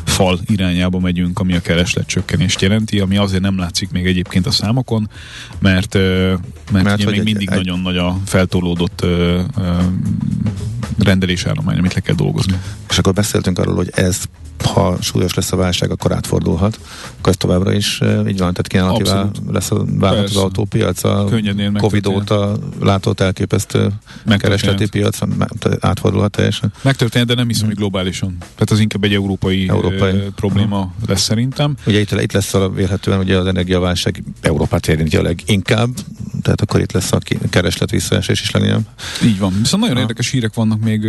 fal 0.05 0.39
irányába 0.47 0.99
megyünk, 0.99 1.39
ami 1.39 1.55
a 1.55 1.61
kereslet 1.61 2.07
csökkenést 2.07 2.61
jelenti, 2.61 3.01
ami 3.01 3.17
azért 3.17 3.43
nem 3.43 3.59
látszik 3.59 3.91
még 3.91 4.07
egyébként 4.07 4.47
a 4.47 4.51
számokon, 4.51 5.11
mert, 5.59 5.95
mert, 5.95 6.85
mert 6.85 7.03
ugye 7.03 7.11
még 7.11 7.23
mindig 7.23 7.49
egy, 7.51 7.57
nagyon 7.57 7.81
nagy 7.81 7.97
a 7.97 8.19
feltolódott 8.25 9.07
rendelésállomány, 10.99 11.79
amit 11.79 11.95
le 11.95 12.01
kell 12.01 12.15
dolgozni. 12.15 12.61
És 12.91 12.99
akkor 12.99 13.13
beszéltünk 13.13 13.59
arról, 13.59 13.75
hogy 13.75 13.91
ez 13.95 14.23
ha 14.65 14.97
súlyos 15.01 15.35
lesz 15.35 15.53
a 15.53 15.57
válság, 15.57 15.91
akkor 15.91 16.13
átfordulhat. 16.13 16.81
Akkor 17.19 17.33
ez 17.33 17.37
továbbra 17.37 17.73
is 17.73 18.01
így 18.03 18.39
van, 18.39 18.53
tehát 18.53 18.67
kínálativá 18.67 19.31
lesz 19.51 19.71
a 19.71 19.85
vállalat 19.87 20.25
az 20.25 20.37
autópiac. 20.37 21.05
A 21.05 21.29
Covid 21.79 22.07
óta 22.07 22.57
látott 22.81 23.21
elképesztő 23.21 23.89
keresleti 24.39 24.89
piac 24.89 25.19
átfordulhat 25.81 26.31
teljesen. 26.31 26.73
Megtörténhet, 26.83 27.29
de 27.29 27.35
nem 27.35 27.47
hiszem, 27.49 27.67
hogy 27.67 27.77
globálisan. 27.77 28.37
Tehát 28.39 28.71
az 28.71 28.81
inkább 28.81 29.05
egy 29.05 29.15
európai, 29.15 29.69
európai. 29.69 30.13
Probléma 30.35 30.81
uh. 30.81 31.09
lesz 31.09 31.23
szerintem. 31.23 31.77
Ugye 31.87 32.01
itt, 32.01 32.11
itt 32.11 32.33
lesz 32.33 32.55
a 32.55 32.69
vélhetően 32.69 33.19
ugye 33.19 33.39
az 33.39 33.47
energiaválság 33.47 34.23
Európát 34.41 34.89
érinti 34.89 35.17
a 35.17 35.23
leginkább, 35.23 35.89
tehát 36.47 36.61
akkor 36.61 36.81
itt 36.81 36.93
lesz 36.93 37.13
a 37.13 37.19
kereslet 37.51 37.91
visszaesés 37.91 38.41
is 38.41 38.51
leginkább. 38.51 38.87
Így 39.25 39.39
van. 39.39 39.53
Viszont 39.59 39.83
nagyon 39.83 39.97
ha. 39.97 40.03
érdekes 40.03 40.31
hírek 40.31 40.55
vannak 40.55 40.81
még 40.81 41.07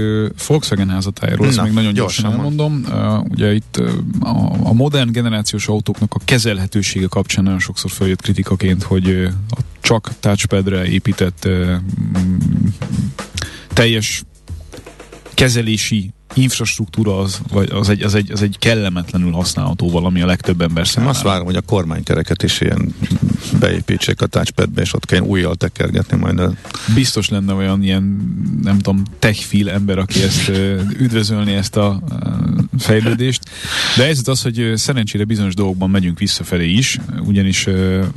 Volkswagen 0.47 0.89
házatájáról, 0.89 1.47
ezt 1.47 1.61
még 1.61 1.71
nagyon 1.71 1.93
gyorsan 1.93 2.31
elmondom. 2.31 2.83
Uh, 2.87 3.23
ugye 3.23 3.53
itt 3.53 3.81
a, 4.19 4.53
a 4.63 4.73
modern 4.73 5.11
generációs 5.11 5.67
autóknak 5.67 6.13
a 6.13 6.19
kezelhetősége 6.25 7.07
kapcsán 7.07 7.43
nagyon 7.43 7.59
sokszor 7.59 7.91
följött 7.91 8.21
kritikaként, 8.21 8.83
hogy 8.83 9.29
a 9.49 9.57
csak 9.81 10.11
touchpadre 10.19 10.85
épített 10.85 11.47
teljes 13.73 14.23
kezelési 15.33 16.13
infrastruktúra 16.33 17.19
az, 17.19 17.41
vagy 17.51 17.69
az, 17.71 17.89
egy, 17.89 18.01
az, 18.01 18.15
egy, 18.15 18.31
az 18.31 18.41
egy 18.41 18.55
kellemetlenül 18.59 19.31
használható 19.31 19.89
valami 19.89 20.21
a 20.21 20.25
legtöbb 20.25 20.61
ember 20.61 20.87
számára. 20.87 21.11
Azt 21.11 21.21
várom, 21.21 21.45
hogy 21.45 21.55
a 21.55 21.61
kormánykereket 21.61 22.43
is 22.43 22.61
ilyen 22.61 22.95
beépítsék 23.59 24.21
a 24.21 24.25
touchpadbe, 24.25 24.81
és 24.81 24.93
ott 24.93 25.05
kell 25.05 25.19
újjal 25.19 25.55
tekergetni 25.55 26.17
majd. 26.17 26.41
Biztos 26.95 27.29
lenne 27.29 27.53
olyan 27.53 27.83
ilyen, 27.83 28.03
nem 28.63 28.77
tudom, 28.77 29.03
techfil 29.19 29.69
ember, 29.69 29.97
aki 29.97 30.21
ezt 30.21 30.51
üdvözölni 30.99 31.53
ezt 31.53 31.75
a 31.75 32.01
fejlődést. 32.79 33.41
De 33.97 34.07
ez 34.07 34.21
az, 34.25 34.41
hogy 34.41 34.71
szerencsére 34.75 35.23
bizonyos 35.23 35.53
dolgokban 35.53 35.89
megyünk 35.89 36.19
visszafelé 36.19 36.69
is, 36.69 36.97
ugyanis 37.25 37.67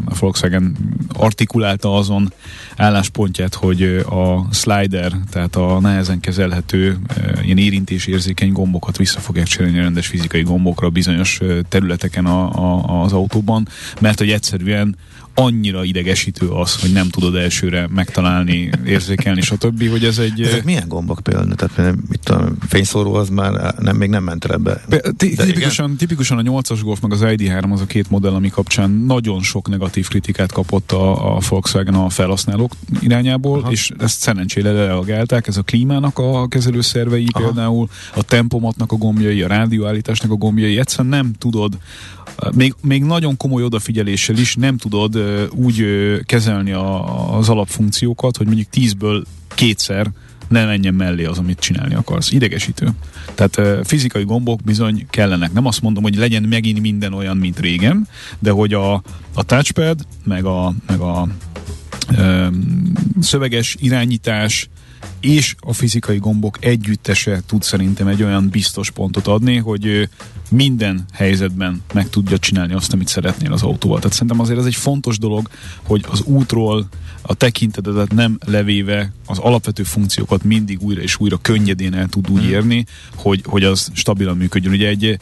a 0.05 0.15
Volkswagen 0.19 0.77
artikulálta 1.13 1.97
azon 1.97 2.33
álláspontját, 2.77 3.55
hogy 3.55 3.83
a 4.09 4.47
slider, 4.53 5.13
tehát 5.31 5.57
a 5.57 5.81
nehezen 5.81 6.21
kezelhető 6.21 6.99
ilyen 7.43 7.59
érintés 7.59 8.07
érzékeny 8.07 8.53
gombokat 8.53 8.97
vissza 8.97 9.21
fogják 9.21 9.47
cserélni 9.47 9.79
a 9.79 9.83
rendes 9.83 10.07
fizikai 10.07 10.43
gombokra 10.43 10.89
bizonyos 10.91 11.41
területeken 11.69 12.27
a, 12.27 12.51
a, 12.53 13.03
az 13.03 13.13
autóban, 13.13 13.69
mert 14.01 14.19
hogy 14.19 14.31
egyszerűen 14.31 14.97
annyira 15.35 15.85
idegesítő 15.85 16.49
az, 16.49 16.81
hogy 16.81 16.93
nem 16.93 17.09
tudod 17.09 17.35
elsőre 17.35 17.89
megtalálni, 17.95 18.71
érzékelni, 18.87 19.41
stb., 19.41 19.89
hogy 19.89 20.05
ez 20.05 20.19
egy... 20.19 20.41
Ezek 20.41 20.65
milyen 20.65 20.89
gombok 20.89 21.21
például? 21.23 21.55
Tehát 21.55 21.95
itt 22.13 22.29
a 22.29 22.53
fényszóró 22.69 23.15
az 23.15 23.29
már 23.29 23.75
nem, 23.79 23.97
még 23.97 24.09
nem 24.09 24.25
ment 24.25 24.45
ebbe. 24.45 24.85
Tipikusan, 25.17 25.97
tipikusan 25.97 26.39
a 26.39 26.43
8-as 26.43 26.81
Golf 26.83 27.01
meg 27.01 27.13
az 27.13 27.21
ID3 27.23 27.73
az 27.73 27.81
a 27.81 27.87
két 27.87 28.11
modell, 28.11 28.33
ami 28.33 28.49
kapcsán 28.49 28.91
nagyon 28.91 29.43
sok 29.43 29.69
negatív 29.69 30.09
kritikát 30.09 30.53
kapott 30.53 30.93
a, 30.93 31.37
a 31.37 31.41
Volkswagen 31.49 31.95
a 31.95 32.09
felhasználók 32.09 32.73
irányából, 33.01 33.59
Aha. 33.61 33.71
és 33.71 33.91
ezt 33.99 34.21
szerencsére 34.21 34.73
reagálták. 34.73 35.47
Ez 35.47 35.57
a 35.57 35.63
klímának 35.63 36.19
a 36.19 36.49
kezelőszervei 36.49 37.27
Aha. 37.33 37.45
például, 37.45 37.89
a 38.15 38.23
tempomatnak 38.23 38.93
a 38.93 38.97
gombjai, 38.97 39.43
a 39.43 39.49
rádióállításnak 39.49 40.31
a 40.31 40.35
gombjai, 40.35 40.79
egyszerűen 40.79 41.09
nem 41.09 41.33
tudod 41.39 41.79
még, 42.55 42.75
még 42.83 43.05
nagyon 43.05 43.37
komoly 43.37 43.63
odafigyeléssel 43.63 44.37
is 44.37 44.55
nem 44.55 44.77
tudod 44.77 45.15
úgy 45.51 45.85
kezelni 46.25 46.73
a, 46.73 47.37
az 47.37 47.49
alapfunkciókat, 47.49 48.37
hogy 48.37 48.47
mondjuk 48.47 48.69
tízből 48.69 49.25
kétszer 49.55 50.11
ne 50.49 50.65
menjen 50.65 50.95
mellé 50.95 51.25
az, 51.25 51.39
amit 51.39 51.59
csinálni 51.59 51.95
akarsz. 51.95 52.33
Idegesítő. 52.33 52.89
Tehát 53.35 53.87
fizikai 53.87 54.25
gombok 54.25 54.61
bizony 54.65 55.07
kellenek. 55.11 55.53
Nem 55.53 55.67
azt 55.67 55.83
mondom, 55.83 56.03
hogy 56.03 56.17
legyen 56.17 56.43
megint 56.43 56.81
minden 56.81 57.13
olyan, 57.13 57.37
mint 57.37 57.61
régen, 57.61 58.09
de 58.39 58.51
hogy 58.51 58.75
a, 58.75 58.93
a 59.35 59.43
touchpad, 59.47 60.07
meg 60.25 60.45
a, 60.45 60.75
meg 60.87 61.01
a 61.01 61.29
uh, 62.11 62.47
szöveges 63.21 63.77
irányítás, 63.79 64.69
és 65.21 65.55
a 65.61 65.73
fizikai 65.73 66.19
gombok 66.19 66.65
együttese 66.65 67.43
tud 67.47 67.63
szerintem 67.63 68.07
egy 68.07 68.23
olyan 68.23 68.49
biztos 68.49 68.91
pontot 68.91 69.27
adni, 69.27 69.57
hogy 69.57 70.09
minden 70.51 71.05
helyzetben 71.13 71.83
meg 71.93 72.09
tudja 72.09 72.39
csinálni 72.39 72.73
azt, 72.73 72.93
amit 72.93 73.09
szeretnél 73.09 73.53
az 73.53 73.63
autóval. 73.63 73.99
Tehát 73.99 74.13
szerintem 74.13 74.41
azért 74.41 74.59
ez 74.59 74.65
egy 74.65 74.75
fontos 74.75 75.19
dolog, 75.19 75.49
hogy 75.83 76.05
az 76.11 76.23
útról 76.23 76.89
a 77.23 77.35
tekintetedet 77.35 78.13
nem 78.13 78.39
levéve 78.47 79.13
az 79.27 79.39
alapvető 79.39 79.83
funkciókat 79.83 80.45
mindig 80.45 80.83
újra 80.83 81.01
és 81.01 81.21
újra 81.21 81.39
könnyedén 81.43 81.95
el 81.95 82.09
tud 82.09 82.31
úgy 82.31 82.41
hmm. 82.41 82.51
érni, 82.51 82.87
hogy, 83.15 83.43
hogy 83.47 83.65
az 83.65 83.91
stabilan 83.95 84.37
működjön. 84.37 84.73
Ugye 84.73 84.89
egy 84.89 85.19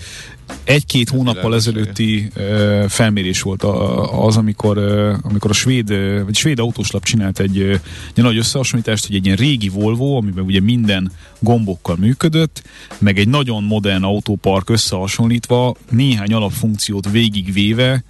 egy-két 0.65 1.09
hónappal 1.09 1.55
ezelőtti 1.55 2.29
uh, 2.37 2.85
felmérés 2.85 3.43
volt 3.43 3.63
a, 3.63 4.25
az, 4.27 4.37
amikor, 4.37 4.79
amikor 5.23 5.51
a 5.51 5.55
svéd, 5.55 5.91
uh, 5.91 6.23
vagy 6.25 6.37
svéd 6.37 6.59
autóslap 6.59 7.05
csinált 7.05 7.41
egy, 7.41 7.59
uh, 7.59 7.75
egy 8.15 8.23
nagy 8.23 8.37
összehasonlítást, 8.37 9.07
hogy 9.07 9.17
egy 9.17 9.25
ilyen 9.25 9.37
régi 9.37 9.69
Volvo, 9.69 10.17
amiben 10.17 10.45
ugye 10.45 10.61
minden 10.61 11.13
gombokkal 11.39 11.97
működött, 11.97 12.63
meg 12.99 13.19
egy 13.19 13.29
nagyon 13.29 13.63
modern 13.63 14.03
autópark 14.03 14.71
összehasonlítva, 14.71 15.75
néhány 15.91 16.33
alapfunkciót 16.33 17.11
végigvéve 17.11 18.05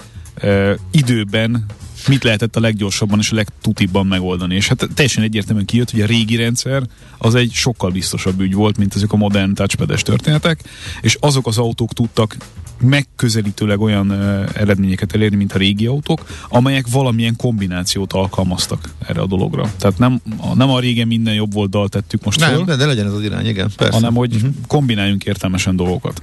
időben 0.90 1.66
mit 2.06 2.24
lehetett 2.24 2.56
a 2.56 2.60
leggyorsabban 2.60 3.18
és 3.18 3.30
a 3.30 3.34
legtutibban 3.34 4.06
megoldani. 4.06 4.54
És 4.54 4.68
hát 4.68 4.88
teljesen 4.94 5.22
egyértelműen 5.22 5.66
kijött, 5.66 5.90
hogy 5.90 6.00
a 6.00 6.06
régi 6.06 6.36
rendszer 6.36 6.82
az 7.18 7.34
egy 7.34 7.52
sokkal 7.52 7.90
biztosabb 7.90 8.40
ügy 8.40 8.54
volt, 8.54 8.76
mint 8.76 8.94
ezek 8.94 9.12
a 9.12 9.16
modern 9.16 9.54
touchpades 9.54 10.02
történetek, 10.02 10.60
és 11.00 11.16
azok 11.20 11.46
az 11.46 11.58
autók 11.58 11.92
tudtak 11.92 12.36
megközelítőleg 12.80 13.80
olyan 13.80 14.10
uh, 14.10 14.48
eredményeket 14.54 15.14
elérni, 15.14 15.36
mint 15.36 15.52
a 15.52 15.58
régi 15.58 15.86
autók, 15.86 16.26
amelyek 16.48 16.86
valamilyen 16.90 17.36
kombinációt 17.36 18.12
alkalmaztak 18.12 18.90
erre 19.06 19.20
a 19.20 19.26
dologra. 19.26 19.72
Tehát 19.76 19.98
nem, 19.98 20.20
a, 20.36 20.54
nem 20.54 20.70
a 20.70 20.80
régen 20.80 21.06
minden 21.06 21.34
jobb 21.34 21.52
volt 21.52 21.70
dal 21.70 21.88
tettük 21.88 22.24
most 22.24 22.40
nem, 22.40 22.54
föl, 22.54 22.64
de, 22.64 22.76
de 22.76 22.86
legyen 22.86 23.06
ez 23.06 23.12
az 23.12 23.22
irány, 23.22 23.46
igen, 23.46 23.70
persze. 23.76 23.94
Hanem, 23.94 24.14
hogy 24.14 24.34
uh-huh. 24.34 24.50
kombináljunk 24.66 25.24
értelmesen 25.24 25.76
dolgokat. 25.76 26.22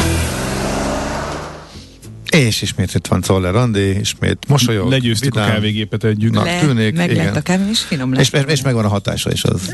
És 2.31 2.61
ismét 2.61 2.93
itt 2.93 3.07
van 3.07 3.21
Czoller 3.21 3.55
Andi, 3.55 3.99
ismét 3.99 4.37
mosolyog. 4.47 4.89
Legyőztük 4.89 5.33
vidám. 5.33 5.49
a 5.49 5.51
kávégépet 5.51 6.03
együtt. 6.03 6.31
Na, 6.31 6.43
Le, 6.43 6.59
tűnik, 6.59 6.95
meg 6.95 7.11
igen. 7.11 7.25
lett 7.25 7.35
a 7.35 7.41
kávé, 7.41 7.69
és 7.69 7.79
finom 7.79 8.13
lett. 8.13 8.21
És, 8.21 8.31
és, 8.31 8.41
és 8.47 8.61
megvan 8.61 8.85
a 8.85 8.87
hatása 8.87 9.31
is 9.31 9.43
az. 9.43 9.73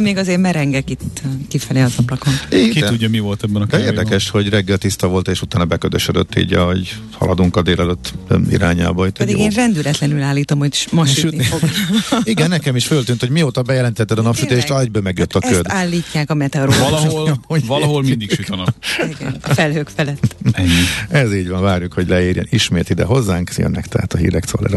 Még 0.00 0.16
azért 0.16 0.40
merengek 0.40 0.90
itt 0.90 1.22
kifelé 1.48 1.80
az 1.80 1.94
ablakon. 1.96 2.32
Igen. 2.50 2.70
Ki 2.70 2.80
tudja, 2.80 3.08
mi 3.08 3.18
volt 3.18 3.42
ebben 3.44 3.62
a 3.62 3.66
kávéban. 3.66 3.94
De 3.94 4.00
érdekes, 4.00 4.30
hogy 4.30 4.48
reggel 4.48 4.78
tiszta 4.78 5.06
volt, 5.06 5.28
és 5.28 5.42
utána 5.42 5.64
beködösödött 5.64 6.38
így, 6.38 6.52
ahogy 6.52 6.94
haladunk 7.18 7.56
a 7.56 7.62
délelőtt 7.62 8.14
irányába. 8.50 9.06
Itt 9.06 9.16
Pedig 9.16 9.38
én 9.38 9.50
rendületlenül 9.50 10.22
állítom, 10.22 10.58
hogy 10.58 10.86
most 10.90 11.14
sütni 11.14 11.42
fog. 11.42 11.60
igen, 12.24 12.48
nekem 12.48 12.76
is 12.76 12.86
föltűnt, 12.86 13.20
hogy 13.20 13.30
mióta 13.30 13.62
bejelentetted 13.62 14.18
a 14.18 14.22
napsütést, 14.22 14.70
egyből 14.70 15.02
megjött 15.02 15.34
a 15.34 15.38
köd. 15.38 15.52
Ezt 15.52 15.68
állítják 15.68 16.30
a 16.30 16.34
meteorológusok. 16.34 17.12
Valahol, 17.12 17.58
valahol 17.66 18.02
mindig 18.02 18.30
süt 18.30 18.48
a 18.48 18.56
nap. 18.56 18.74
Igen, 19.18 19.36
a 19.42 19.54
felhők 19.54 19.88
felett. 19.96 20.36
Ennyi. 20.52 20.68
Ez 21.08 21.34
így 21.34 21.48
van, 21.48 21.62
várjuk, 21.62 21.93
hogy 21.94 22.08
leérjen 22.08 22.46
ismét 22.50 22.90
ide 22.90 23.04
hozzánk. 23.04 23.50
Jönnek 23.56 23.86
tehát 23.86 24.12
a 24.12 24.18
hírek 24.18 24.44
Czoller 24.44 24.70